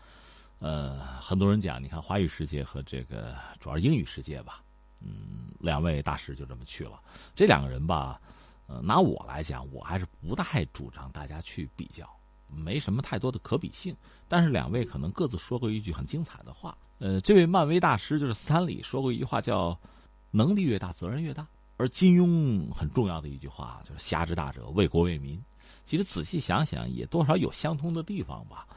[0.57, 4.63] 呃，很多人讲，你看华语世界和这个主要英语世界吧，
[5.01, 6.99] 嗯，两位大师就这么去了。
[7.35, 8.19] 这两个人吧，
[8.65, 12.09] 呃，拿我来讲，我还是不太主张大家去比较，
[12.47, 13.95] 没什么太多的可比性。
[14.27, 16.75] 但是两位可能各自说过一句很精彩的话。
[16.97, 19.77] 呃，这位漫威大师就是斯坦李说过一句话，叫
[20.31, 21.45] “能力越大，责任越大”。
[21.77, 25.41] 而金庸很重要的一句话就是“侠之大者，为国为民”。
[25.85, 28.67] 其实仔细想想，也多少有相通的地方吧。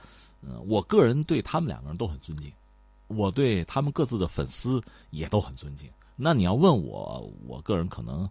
[0.40, 2.52] 嗯，我个人对他们两个人都很尊敬，
[3.06, 5.90] 我对他们各自的粉丝也都很尊敬。
[6.16, 8.28] 那你要问我，我个人可能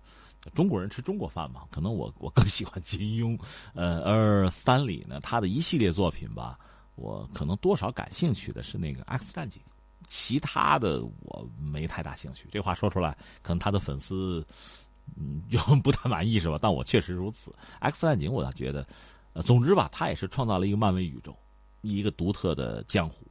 [0.54, 3.40] 中国人吃中国饭嘛，可能我 我更喜欢金庸。
[3.74, 6.58] 呃，而三里呢，他的一系列作品吧，
[6.96, 9.62] 我可能多少感兴趣的是那个《X 战警》。
[10.08, 14.46] 其他的我没太大兴趣，这话说出来，可能他的粉丝
[15.16, 16.58] 嗯就不太满意是吧？
[16.62, 17.54] 但我确实如此。
[17.80, 18.88] X 战警，我倒觉得，
[19.34, 21.36] 呃，总之吧，他也是创造了一个漫威宇宙，
[21.82, 23.26] 一个独特的江湖，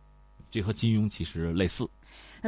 [0.50, 1.88] 这和金庸其实类似。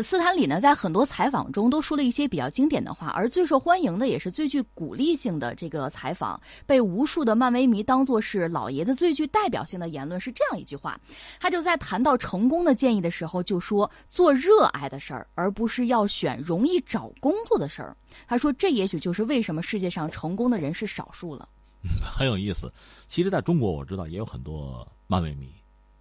[0.03, 11.01] 斯坦李呢，在很多采访中都说了一些比较经典的话，而最受欢迎的也是最具鼓励性的这个采访，被无数的漫威迷当作是老爷子最具代表性的言论是这样一句话：
[11.40, 17.97] 他就在谈到成功的建议的时候，就说做热爱的事儿，而不是要选容易找工作的事儿。
[18.26, 21.49] 他说，这也许就是为什么世界上成功的人是少数了。
[22.05, 22.70] 很有意思。
[23.09, 25.49] 其实，在中国我知道也有很多漫威迷，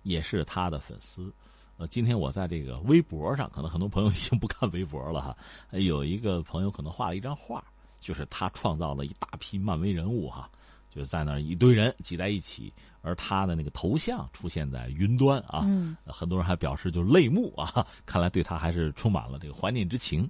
[0.03, 1.31] 也是他的粉丝。
[1.77, 5.35] 呃，今天我在这个微博上，可能很多朋友已经不看微博了哈。
[5.71, 7.61] 有一个朋友可能画了一张画，
[7.99, 10.49] 就是他创造了一大批漫威人物哈，
[10.89, 15.63] 就在那一堆人挤在一起，而他的那个头像出现在云端啊。
[15.65, 15.97] 嗯。
[16.05, 20.29] 很多人还表示就泪目啊， 看来对他还是充满了这个怀念之情。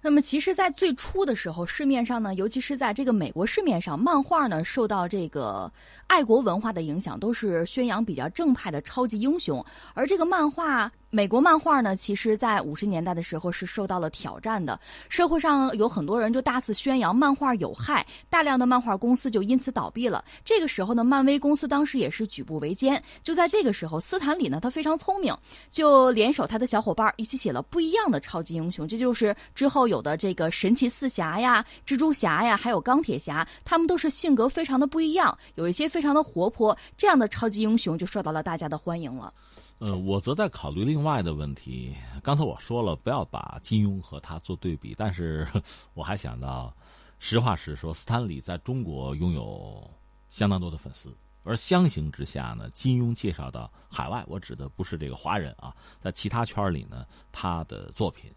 [0.00, 5.72] 那么，其实，在最初的时候，市面上呢，尤其是在这个美国市面上，漫画呢受到这个
[6.06, 10.90] 爱国文化的影响，都是宣扬比较正派的超级英雄，而这个漫画。
[11.10, 14.78] 美国漫画呢，其实，在五十年代的时候是受到了挑战的。
[15.08, 20.22] 社会上有很多人就大肆宣扬漫画有害，大量的漫画公司就因此倒闭了。
[20.44, 23.02] 这个时候呢，漫威公司当时也是举步维艰。
[23.22, 25.34] 就在这个时候，斯坦李呢，他非常聪明，
[25.70, 28.86] 就联手他的小伙伴一起写了不一样的超级英雄。
[28.86, 36.76] 这就是之后有的这个神奇四侠呀、蜘蛛侠呀，还有钢铁侠，他们都是性格非常的不一样，有一些非常的活泼。
[36.98, 39.32] 这样的超级英雄就受到了大家的欢迎了。
[39.78, 41.94] 呃，我则在考虑另外的问题。
[42.20, 45.46] 刚才我说了，不要把金庸和他做对比，但是
[45.94, 46.74] 我还想到，
[47.20, 49.88] 实话实说，斯坦李在中国拥有
[50.30, 58.32] 相当多的粉丝，而相形之下呢，金庸介绍到海外，我指的不是这个华人啊，在其他圈里呢，他的作品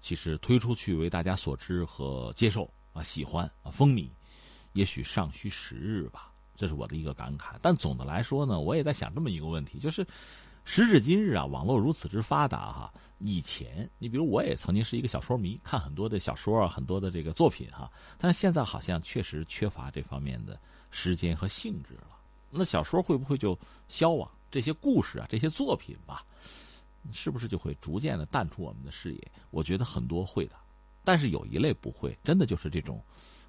[0.00, 4.08] 其实推出去为大家所知和接受啊，喜欢啊，风靡，
[4.74, 6.30] 也许尚需时日吧。
[6.54, 7.56] 这是我的一个感慨。
[7.60, 10.06] 但总的来说呢，我也在想这么一个问题，就是。
[10.70, 12.92] 时至今日啊，网络如此之发达哈。
[13.20, 17.90] 以前，你比如我也曾经是一个小说迷，看很多的小说啊，很多的这个作品哈。
[18.18, 20.60] 但是现在好像确实缺乏这方面的
[20.90, 22.08] 时间和兴致了。
[22.50, 23.58] 那小说会不会就
[23.88, 24.30] 消亡？
[24.50, 26.22] 这些故事啊，这些作品吧，
[27.14, 29.32] 是不是就会逐渐的淡出我们的视野？
[29.50, 30.52] 我觉得很多会的，
[31.02, 33.02] 但是有一类不会，真的就是这种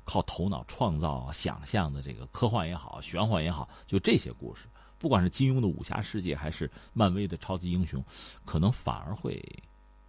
[0.06, 4.70] 靠头脑创造、想象的这个科幻也好、玄幻也好，就这些故事。
[5.00, 8.04] 不管是金庸的武侠世界，还是漫威的超级英雄，
[8.44, 9.42] 可能反而会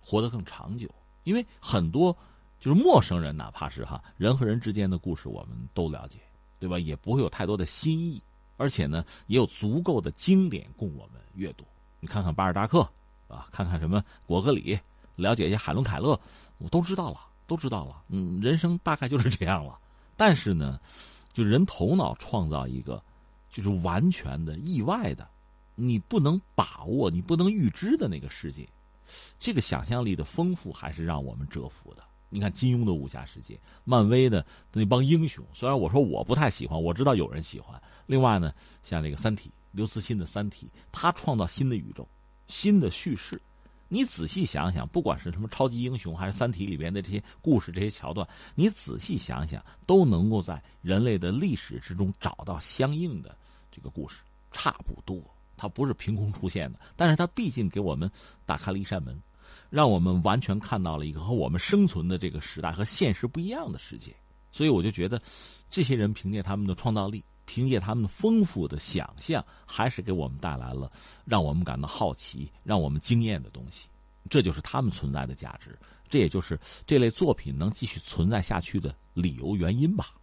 [0.01, 0.88] 活得更长久，
[1.22, 2.14] 因为很多
[2.59, 6.18] 就是陌生人，哪怕是哈人和人之间的故事，我们都了解，
[6.59, 6.76] 对吧？
[6.76, 8.20] 也不会有太多的新意，
[8.57, 11.64] 而且呢，也有足够的经典供我们阅读。
[12.01, 12.80] 你看看巴尔扎克
[13.28, 14.76] 啊，看看什么果戈里，
[15.14, 16.20] 了解一下海伦凯勒，
[16.59, 18.03] 我都知道了，都知道了。
[18.09, 19.78] 嗯，人生大概就是这样了。
[20.16, 20.80] 但是呢，
[21.32, 23.01] 就人头脑创造一个。
[23.51, 25.28] 就是完全的意外的，
[25.74, 28.68] 你不能把握、你不能预知的那个世界，
[29.38, 32.03] 这个想象力的丰富还是让我们折服的。
[32.28, 37.80] 你看金庸的武侠世界，漫威的那帮英雄，虽然我说我不太喜欢，我知道有人喜欢。
[38.07, 42.09] 另外呢，像这个《三体》，刘慈欣的《三体》，他创造新的宇宙、
[42.46, 43.40] 新的叙事。
[43.93, 53.36] 你仔细想想，不管是什么超级英雄，还是《三体》里边的这些故事、这些桥段，你仔细想想，都能够在人类的历史之中找到相应的
[53.72, 54.22] 这个故事。
[54.53, 55.20] 差不多，
[55.57, 58.09] 它不是凭空出现的，但是它毕竟给我们
[58.47, 59.20] 打开了一扇门，
[59.70, 64.14] 让我们完全看到了一个和我们生存的这个时代和现实不一样的世界。
[64.53, 65.20] 所以，我就觉得，
[65.68, 67.24] 这些人凭借他们的创造力。
[67.53, 70.88] 凭借他们丰富的想象，还是给我们带来了
[71.24, 73.88] 让我们感到好奇、让我们惊艳的东西。
[74.28, 75.76] 这就是他们存在的价值，
[76.09, 80.14] 这也就是这类作品能继续存在下去的理由原因吧。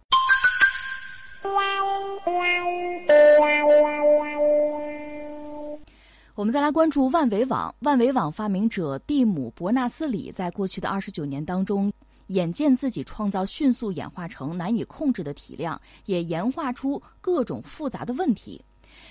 [6.34, 7.74] 我们再来关注万维网。
[7.80, 11.92] 万维网发明者蒂姆·伯纳斯里在过去的二十九年当中，
[12.28, 18.64] 眼见自己创造迅速演化成难以控制的体量，也演化出各种复杂的问题。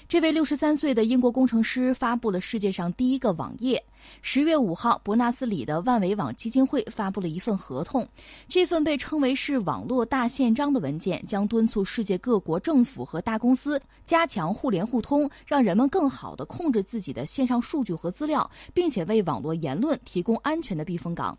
[0.07, 3.81] 这位六十三岁的英国工程师发布了世界上第一个网页。
[4.21, 8.05] 十月五号，伯纳斯里的万维网基金会发布了一份合同。
[8.49, 21.37] 这份被称为是“网络大宪章”的文件，将敦促世界各国政府和大公司加强互联互通，让人们更好地控制自己的线上数据和资料，并且为网络言论提供安全的避风港。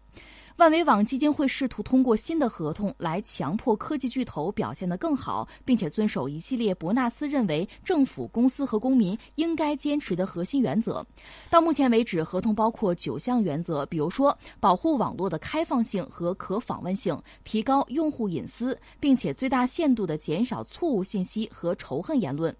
[0.59, 11.07] 万维网基金会试图通过新的合同来强迫科技巨头表现得更好，并且遵守一系列伯纳斯认为政府、公司和公民应该坚持的核心原则。
[11.49, 22.53] 到目前为止，合同包括九项原则，比如说保护网络的开放性和可访问性，提高用户隐私，并且最大限度地减少错误信息和仇恨言论。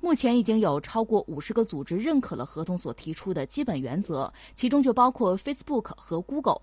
[0.00, 6.60] 目前已经有超过五十个组织认可了合同所提出的基本原则，其中就包括 Facebook 和 Google。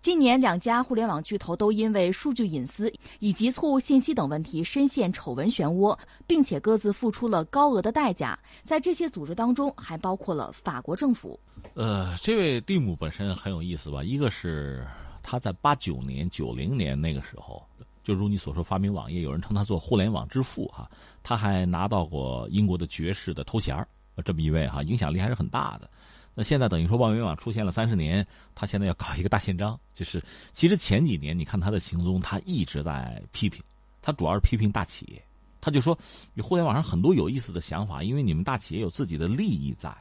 [0.00, 5.96] 今年，两家互联网巨头都因为数据隐私以及错误信息等问题深陷丑闻漩涡，
[6.26, 8.38] 并且各自付出了高额的代价。
[8.64, 11.38] 在这些组织当中，还包括了法国政府。
[11.74, 14.02] 呃，这位蒂姆本身很有意思吧？
[14.02, 14.84] 一个是
[15.22, 17.62] 他在八九年、九零年那个时候。
[18.10, 20.90] 就如你所说，发明网页，有人称他做互联网之父哈。
[21.22, 23.86] 他还拿到过英国的爵士的头衔儿，
[24.24, 25.88] 这么一位哈，影响力还是很大的。
[26.34, 33.62] 那现在等于说万维网出现了三十年，他现在要搞一个大宪章，就是其实前几年你看他的行踪，他一直在批评，
[34.02, 35.22] 他主要是批评大企业。
[35.60, 35.96] 他就说，
[36.34, 39.96] 你互联网上很多有意思的想法，因为你们大企业有自己的利益在，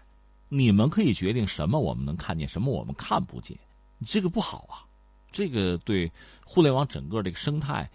[0.47, 3.55] 你们可以决定什么我们能看见，什么我们看不见，
[4.03, 4.88] 这个不好啊。
[5.31, 6.11] 这个对
[6.45, 7.89] 互联网整个这个生态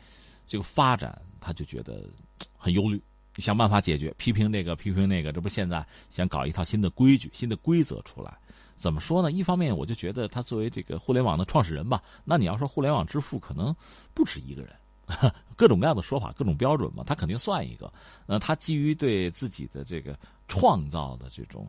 [0.46, 2.08] 这个发展，他就觉得
[2.56, 3.00] 很忧虑，
[3.38, 8.36] 想办法解决，批评这个，批评那个，这不现在想搞一套新的规矩、新的规则出来？
[8.76, 9.30] 怎么说呢？
[9.30, 13.74] 一方面，我就觉得他作为这个互联网的创始人吧，那你要说互联网之父，可能
[14.12, 14.72] 不止一个人，
[15.56, 17.92] 各种各样的说法，各种标准嘛，他肯定算一个。
[18.26, 20.18] 那他基于对自己的这个
[20.48, 21.68] 创造的这种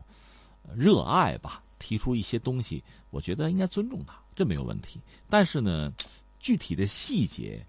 [0.74, 1.62] 热爱吧。
[1.78, 5.00] 提出一些东西，我觉得应该尊重他，这没有问题。
[5.28, 5.92] 但是呢，
[6.38, 7.66] 具体的细节，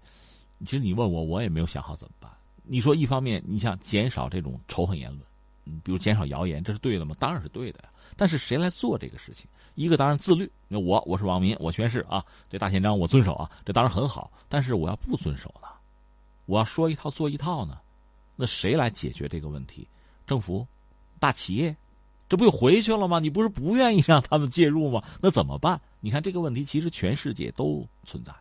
[0.64, 2.30] 其实你问我，我也没有想好怎么办。
[2.62, 5.22] 你说一方面，你想减少这种仇恨言论，
[5.64, 7.16] 嗯，比如减少谣言，这是对的吗？
[7.18, 7.88] 当然是对的呀。
[8.16, 9.48] 但是谁来做这个事情？
[9.74, 14.30] 一个当然自律，那我我是网民，我宣誓啊，这大宪章我遵守啊，这当然很好。
[14.48, 15.68] 但是我要不遵守呢？
[16.46, 17.78] 我要说一套做一套呢？
[18.36, 19.86] 那谁来解决这个问题？
[20.26, 20.66] 政府？
[21.18, 21.76] 大企业？
[22.28, 23.18] 这不又回去了吗？
[23.18, 25.02] 你不是不愿意让他们介入吗？
[25.20, 25.80] 那怎么办？
[26.00, 28.32] 你看这个问题，其实全世界都存在，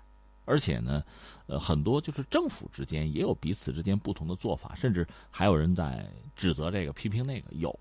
[0.46, 1.04] 而且呢，
[1.48, 7.48] 呃，很多就是政府之间也有彼此之间不同的做法，甚至还有人在指责这个、批评那个。
[7.56, 7.74] 有，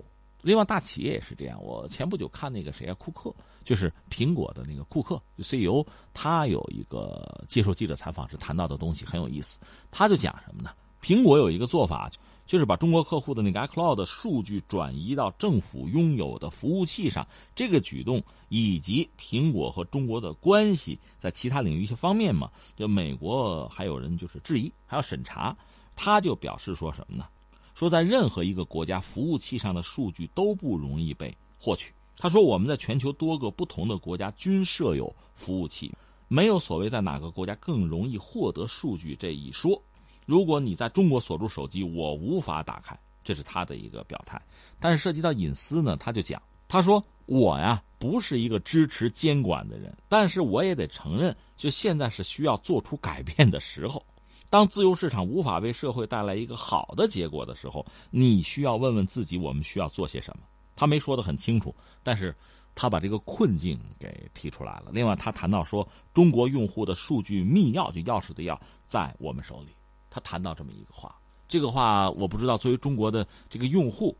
[0.42, 1.62] 另外大企业也是这样。
[1.62, 9.58] 我前不久看那个谁啊，库克，就是苹果的那个库克就 CEO，他有一个接受记者采访时谈到的东西很有意思。
[9.90, 10.70] 他就讲什么呢？
[11.02, 12.10] 苹果有一个做法。
[12.46, 25.56] 就是把中国客户的那个 iCloud 数据转移到政府拥有的服务器上，这个举动以及苹果和中国的关系，在其他领域一些方面嘛，就美国还有人就是质疑，还要审查。
[25.96, 27.26] 他就表示说什么呢？
[27.74, 31.92] 说在任何一个国家服务器上的数据都不容易被获取。
[32.16, 35.92] 他说我们在全球多个不同的国家均设有服务器，
[36.28, 39.82] 没有所谓在哪个国家更容易获得数据这一说。
[40.26, 44.38] 如果你在中国锁住手机，我无法打开，这是他的一个表态。
[44.78, 54.04] 但是涉及到隐私呢，他就讲，他说我呀不是一个支持监管的人，但是我也得承认，就现在是需要做出改变的时候。
[54.50, 60.42] 当自由市场无法为社会带来一个好的结果的时候，你需要问问自己，我们需要做些什么。
[60.76, 62.34] 他没说的很清楚，但是
[62.74, 64.86] 他把这个困境给提出来了。
[64.92, 68.56] 另外，他谈到说，中国用户的数据密钥，就钥匙的钥，
[68.86, 69.72] 在我们手里。
[70.16, 71.14] 他谈到这么一个话，
[71.46, 74.16] 这个话我不知道，作为中国的这个用户，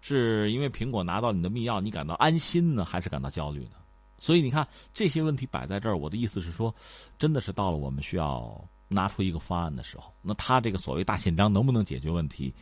[0.00, 3.72] 是因为苹果拿到你的密钥，你感到安心呢，还是感到焦虑呢？
[4.20, 6.72] 所以你看这些问题摆在这儿，我的意思是说，
[7.18, 10.12] 真的是到了我们需要拿出一个方案的时候。
[10.22, 12.54] 那他这个所谓大宪章能不能解决问题？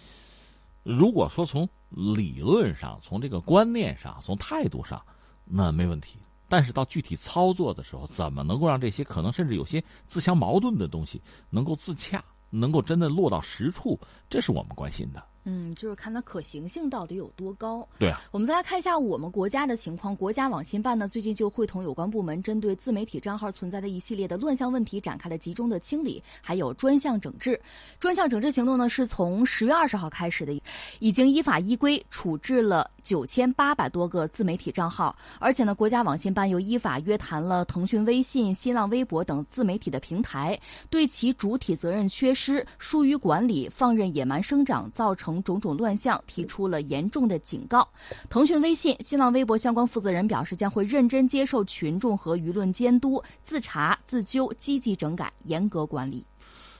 [0.83, 5.05] 如果说从理论上、从这个观念上、从态度上，
[5.45, 6.17] 那没问题。
[6.49, 11.21] 但是到具体操作的时候，怎么能够让这些可能甚至有些自相矛盾的东西
[11.51, 12.25] 能够自洽？
[12.51, 13.99] 能够真的落到实处，
[14.29, 15.30] 这是我们关心的。
[15.45, 17.87] 嗯，就是看它可行性到底有多高。
[17.99, 20.15] 对啊，我们再来看一下我们国家的情况。
[20.15, 27.59] 国家网信办呢，最近就会同有关部门，针对自媒体账号存在的一系列的乱象问题，展开了集中的清理，还有专项整治。
[27.99, 30.63] 专项整治行动呢，是从十月二十号开始的，
[30.99, 35.17] 已经依法依规处置了九千八百多个自媒体账号。
[35.39, 40.61] 而且呢，国家网信办又依法约谈了腾讯微信、新浪微博等自媒体的平台，
[40.91, 45.30] 对其主体责任缺失、疏于管理、放任野蛮生长，造成。
[45.43, 47.87] 种种乱象提出了严重的警告。
[48.31, 56.25] 腾讯微信、新浪微博相关负责人表示，将会认真接受群众和舆论监督，自查自纠，积极整改，严格管理。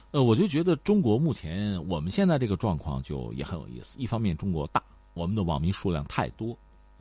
[0.09, 3.99] 呃，我就觉得中国目前我们现在这个状况就也很有意思。
[3.99, 4.83] 一方面，中国大，
[5.13, 6.53] 我们的网民数量太多；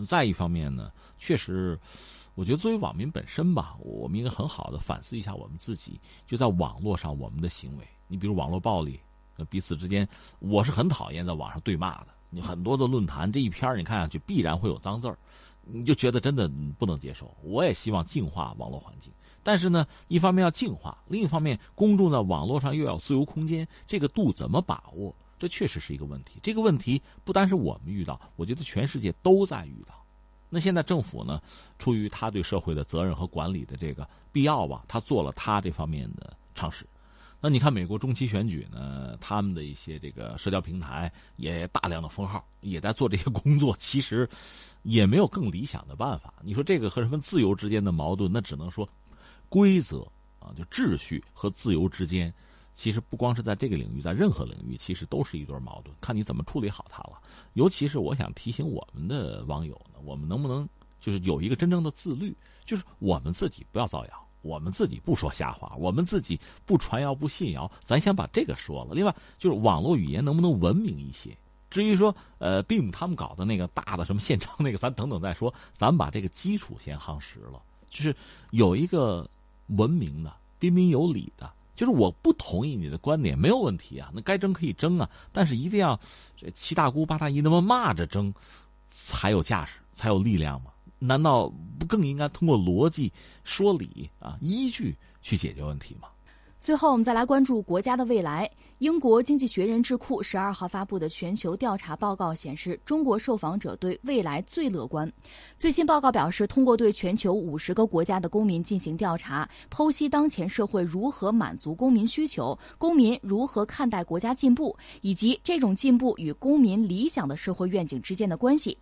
[0.04, 1.76] 再一方面呢，确实，
[2.36, 7.84] 我觉得作为网民本身吧，我们应该很好的反思一下我们自己，就在网络上我们的行为。
[8.06, 9.00] 你比如网络暴力。
[9.46, 12.08] 彼此之间，我是很讨厌在网上对骂的。
[12.28, 15.18] 你很多的论坛这一篇你看上去必然会有脏字儿，
[15.64, 17.34] 你就觉得真的不能接受。
[17.42, 19.12] 我也希望净化网络环境，
[19.42, 25.14] 但是呢，一方面要净化，另一方面公众在网络上又要自由空间，这个度怎么把握？
[25.38, 26.38] 这确实是一个问题。
[26.42, 29.94] 这个问题不单是我们遇到，我觉得全世界都在遇到。
[30.48, 31.40] 那现在政府呢，
[31.78, 36.86] 出于他对社会的责任和管理的这个必要吧，他做了他这方面的尝试。
[37.42, 43.74] 那你看，美国中期选举呢，他们的一些这个社交平台也大量的封号，也在做这些工作。
[43.78, 44.28] 其实
[44.82, 46.34] 也没有更理想的办法。
[46.42, 48.86] 你说这个和什么自由之间的矛盾，那只能说
[49.48, 50.06] 规则
[50.38, 52.30] 啊，就秩序和自由之间，
[52.74, 57.18] 其实不光是在这个领域，在任何领域，其实都是一对矛盾，看你怎么处理好它了。
[57.54, 60.68] 尤其是我想提醒我们的网友呢，我们能不能
[61.00, 62.36] 就是有一个真正的自律，
[62.66, 64.26] 就是我们自己不要造谣。
[64.42, 68.94] 我们自己不说瞎话，我们自己不传谣不信谣，咱先把这个说了。
[68.94, 71.36] 另外，就是网络语言能不能文明一些？
[71.68, 75.52] 至于说，呃，BIM 他们搞的那个大的什么现场那个，咱等等再说。
[75.72, 78.14] 咱把这个基础先夯实了，就是
[78.50, 79.28] 有一个
[79.68, 81.52] 文明的、彬彬有礼的。
[81.76, 85.98] 就是我不同意你的观点，没有问题啊，那该争可以争啊，但是一定要
[86.36, 88.34] 这七大姑八大姨那么骂着争，
[88.88, 90.72] 才有架势，才有力量嘛。
[91.00, 96.06] 难道不更应该通过逻辑、说理啊、依据去解决问题吗？
[96.60, 98.48] 最后，我们再来关注国家的未来。
[98.80, 105.10] 英国经济学人智库十二号发布的全球调查报告显示，中国受访者对未来最乐观。
[105.58, 118.78] 最新报告表示，通过对全球五十个国家的公民进行调查，剖析当前社会如何满足公民需求，公民如何看待国家进步，以及这种进步与公民理想的社会愿景之间的关系。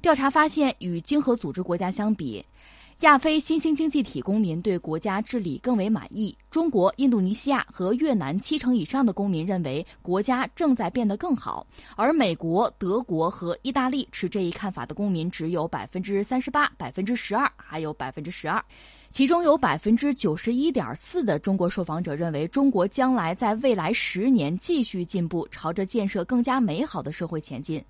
[0.00, 2.42] 调查发现，与经合组织国家相比，
[3.00, 6.36] 亚非新兴经济体公民对国家治理更为满意。
[6.50, 11.66] 中国、印度尼西亚和越南七成以上的公民认为国家正在变得更好，
[11.96, 18.62] 而美国、德国和意大利持这一看法的公民只有百分之三十八、百分之十二，还有百分之十二。
[19.10, 27.84] 其中有百分之九十一点四的中国受访者认为中国将来在未来十年继续进步，朝着建设更加美好的社会前进。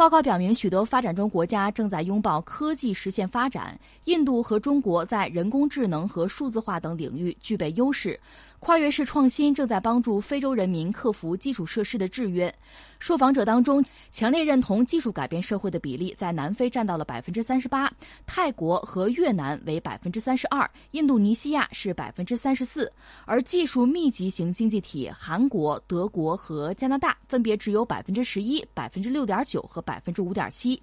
[0.00, 3.78] 报告表明，许多发展中国家正在拥抱科技实现发展。
[4.04, 8.18] 印度和中国在人工智能和数字化等领域具备优势。
[8.60, 12.54] 跨越式创新正在帮助非洲人民克服基础设施的制约。
[12.98, 17.90] 受访者当中，强烈认同技术改变社会的比例在南非占到了百分之三十八，
[18.26, 22.90] 泰国和越南为百分之三十二，印度尼西亚是百分之三十四，
[23.24, 30.80] 而技术密集型经济体韩国、德国和加拿大分别只有百分之十一、百分之六点九和百分之五点七。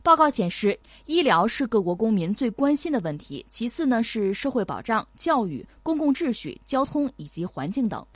[0.00, 8.06] 报告显示，医疗是各国公民最关心的问题，其次呢是社会保障、教育、公共秩序、交通以及环境等。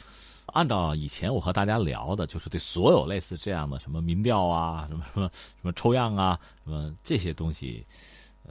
[0.53, 7.85] 按照以前我和大家聊的，就是对所有类似这样的什么民调啊、什么什么什么抽样啊、什么这些东西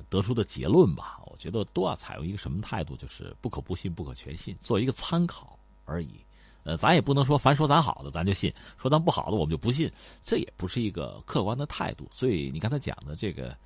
[0.10, 6.20] 得出的结论吧，我觉得都要采用一个什么态度，就是不可不信、不可全信，做一个参考而已。
[6.68, 9.90] 呃，咱也不能说凡说咱好的咱就信，说咱不好的我们就不信，
[10.22, 12.06] 这也不是一个客观的态度。
[12.12, 13.58] 所以你刚才讲的这个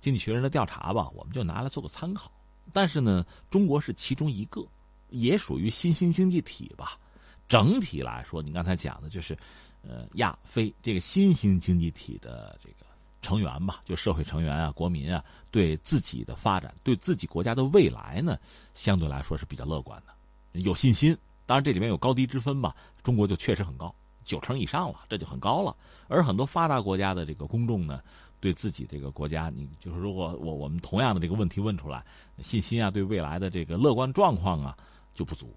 [0.00, 2.28] 经济学人的调查吧，我们就拿来做个参考。
[2.72, 4.66] 但是呢，中国是其中一个，
[5.10, 6.98] 也属于新兴经济体吧。
[7.46, 9.38] 整体来说，你刚才讲的就是，
[9.82, 12.86] 呃，亚非这个新兴经济体的这个
[13.22, 18.36] 成员吧，就社会成员啊、国民啊，对自己的发展、对自己国家的未来呢，
[18.74, 21.16] 相对来说是比较乐观的，有信心。
[21.48, 22.76] 当然，这里面有高低之分吧。
[23.02, 23.92] 中国就确实很高，
[24.22, 25.74] 九成以上了，这就很高了。
[26.06, 28.02] 而很多发达国家的这个公众呢，
[28.38, 32.04] 对自己这个国家，你就是如果我我们同样的这个问题问出来，
[32.42, 34.76] 信心啊，对未来的这个乐观状况啊
[35.14, 35.50] 就不足。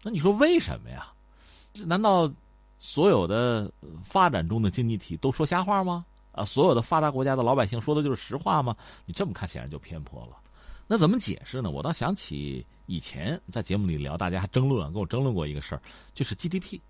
[0.00, 1.12] 那你说为什么呀？
[1.84, 2.30] 难道
[2.78, 3.68] 所有的
[4.04, 6.04] 发展中的经济体都说瞎话吗？
[6.30, 8.76] 啊，所有的发达国家的老百姓说的就是实话吗？
[9.06, 10.36] 你这么看显然就偏颇了。
[10.86, 11.70] 那怎么解释呢？
[11.70, 15.82] 我倒想起以前在节目里聊，大家还争论，跟我争论过一个事儿，
[16.14, 16.80] 就是 GDP。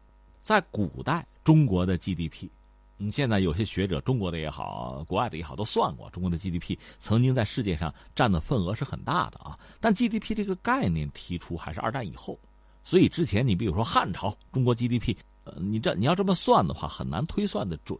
[0.40, 2.48] 在古代，中国的 GDP，
[2.96, 9.58] 你，现在有些学者，中国的也好，国外的也好，都算过，中国的 GDP 曾经在世界上占的份额是很大的啊。
[9.80, 12.38] 但 GDP 这个概念提出还是二战以后，
[12.82, 15.16] 所以之前你比如说汉朝，中国 GDP。
[15.44, 17.98] 呃，你这你要这么算的话，很难推算的准，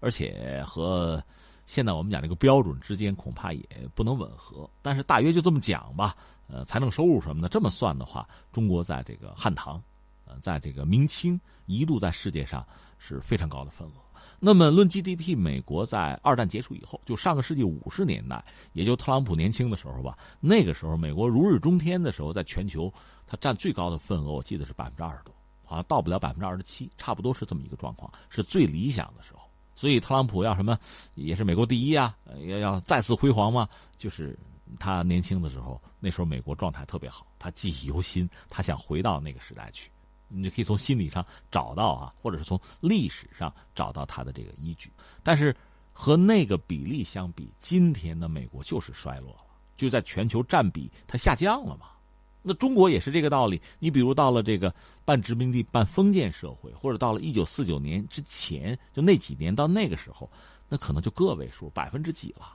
[0.00, 1.22] 而且和
[1.68, 3.62] 现在我们讲这个标准之间恐怕也
[3.94, 4.68] 不能吻合。
[4.80, 6.16] 但是大约就这么讲吧。
[6.46, 9.80] 呃，财政收入什么的这么算的话，中国在这个汉唐，
[10.24, 12.66] 呃，在这个明清一度在世界上
[12.96, 13.92] 是非常高的份额。
[14.40, 18.42] 那么论 GDP，美国在二战结束以后，就上个世纪五十年代，
[18.72, 22.90] 也就特朗普年轻的时候吧，那个时候美国如日中天的时候，在全球
[23.26, 25.34] 它占最高的份额，我记得是百分之二十多。
[25.64, 29.47] 好像到不了百分之二十七，差不多是这么一个状况，是最理想的时候。
[29.78, 30.76] 所以特朗普要什么，
[31.14, 32.12] 也是美国第一啊，
[32.48, 33.68] 要要再次辉煌嘛。
[33.96, 34.36] 就是
[34.80, 39.88] 他年轻的时候，那时候美国状态特别好，他记忆犹新，他想回到那个时代去。
[40.26, 44.92] 你可以从心理上找到啊，或者是从历史上找到他的这个依据。
[45.22, 45.54] 但是
[45.92, 49.44] 和那个比例相比，今天的美国就是衰落了，
[49.76, 51.86] 就在全球占比它下降了嘛。
[52.42, 53.60] 那中国也是这个道理。
[53.78, 54.74] 你比如到了这个
[55.04, 60.30] 半殖民地半封建社会，或者到了一九四九年之前，就那几年到那个时候，
[60.68, 62.52] 那可能就个位数百分之几了，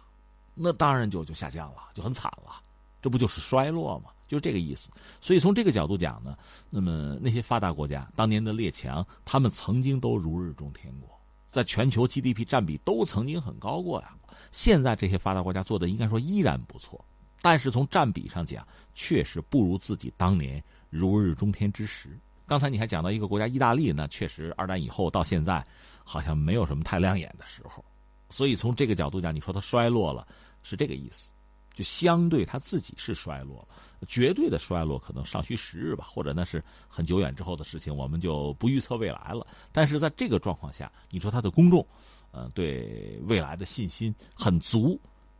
[0.53, 2.61] 那当然就就下降了，就很惨了。
[3.01, 4.11] 这不就是衰落吗？
[4.27, 4.89] 就这个意思。
[5.19, 6.37] 所以从这个角度讲呢，
[6.69, 11.09] 那么那些发达国家当年的列强，他们曾经都如日中天过，
[11.49, 14.15] 在全球 GDP 占比都曾经很高过呀。
[14.53, 17.03] 现在这些发达国家做的应该说依然不错。
[17.43, 22.17] 但是从占比上讲，确实不如自己当年如日中天之时。
[22.47, 25.61] 刚才你还讲到一个国家，意大利呢，确实二战以后到现在，
[26.05, 27.83] 好像没有什么太亮眼的时候。
[28.29, 30.25] 所以从这个角度讲，你说它衰落了，
[30.61, 31.33] 是这个意思，
[31.73, 33.75] 就相对它自己是衰落了。
[34.07, 39.45] 绝对的衰落可能尚需时日吧，或者那是很久远之后的事情，我们就不预测未来了。
[39.73, 41.85] 但是在这个状况下，你说它的公众，
[42.31, 44.97] 呃，对未来的信心很足，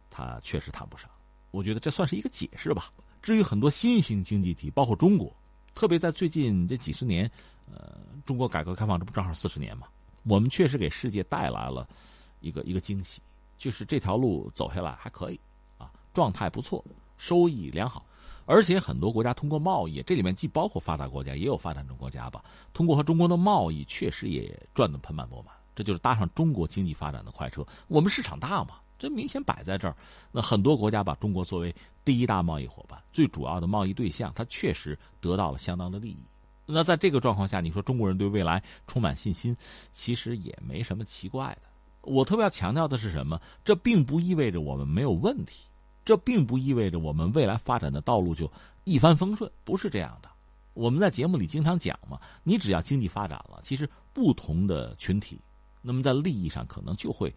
[0.10, 1.10] 它确实谈不上。
[1.54, 2.92] 我觉得这算是一个解释吧。
[3.22, 5.32] 至于很多新兴经济体，包括中国，
[5.76, 7.30] 特别在最近这几十年，
[7.72, 7.96] 呃，
[8.26, 9.86] 中国改革开放这不正好四十年嘛？
[10.24, 11.88] 我们确实给世界带来了
[12.40, 13.22] 一个一个惊喜，
[13.56, 15.40] 就是这条路走下来还可以
[15.78, 16.84] 啊，状态不错，
[17.20, 18.04] 收益良好，
[18.48, 22.44] 而且很多国家通过贸易，这里面既包括发达国家，也有发展中国家吧，
[22.74, 25.54] 通过和中国的贸易，确实也赚得盆满钵满。
[25.76, 28.80] 这就是搭上中国经济发展的快车，我们市场大嘛。
[29.00, 29.96] 这明显摆在这儿，
[30.32, 31.76] 那很多国家把中国作为
[32.06, 36.18] 第一大贸易伙伴、最主要的贸易对象，它确实得到了相当的利益。
[36.66, 39.56] 那在这个状况下，你说中国人对未来充满信心，
[39.92, 41.64] 其实也没什么奇怪的。
[42.04, 43.42] 我特别要强调的是什么？
[43.66, 45.68] 这并不意味着我们没有问题，
[46.06, 48.50] 这并不意味着我们未来发展的道路就
[48.86, 50.30] 一帆风顺，不是这样的。
[50.74, 55.38] 我们在节目里经常讲嘛，你只要经济发展了，其实不同的群体，
[55.82, 57.34] 那么在利益上可能就会。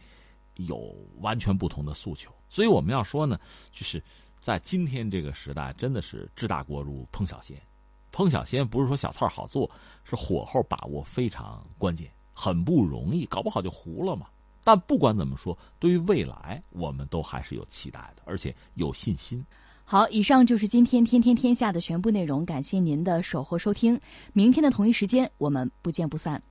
[0.56, 3.38] 有完全不同的诉求，所以我们要说呢，
[3.72, 4.02] 就是
[4.40, 7.56] 在今天这个时代，真的是治大国如烹小鲜。
[8.12, 9.70] 烹小鲜不是说小菜好做，
[10.02, 14.26] 是火候把握非常关键，很不容易，搞不好就糊了嘛。
[14.64, 19.44] 但不管怎么说，对于未来，我们都还是有期待的，而且有信心。
[19.84, 24.00] 好，以上就是今天天天天下的全部内容，感谢您的守候收听。
[24.32, 26.42] 明天的同一时间，我们不见不散。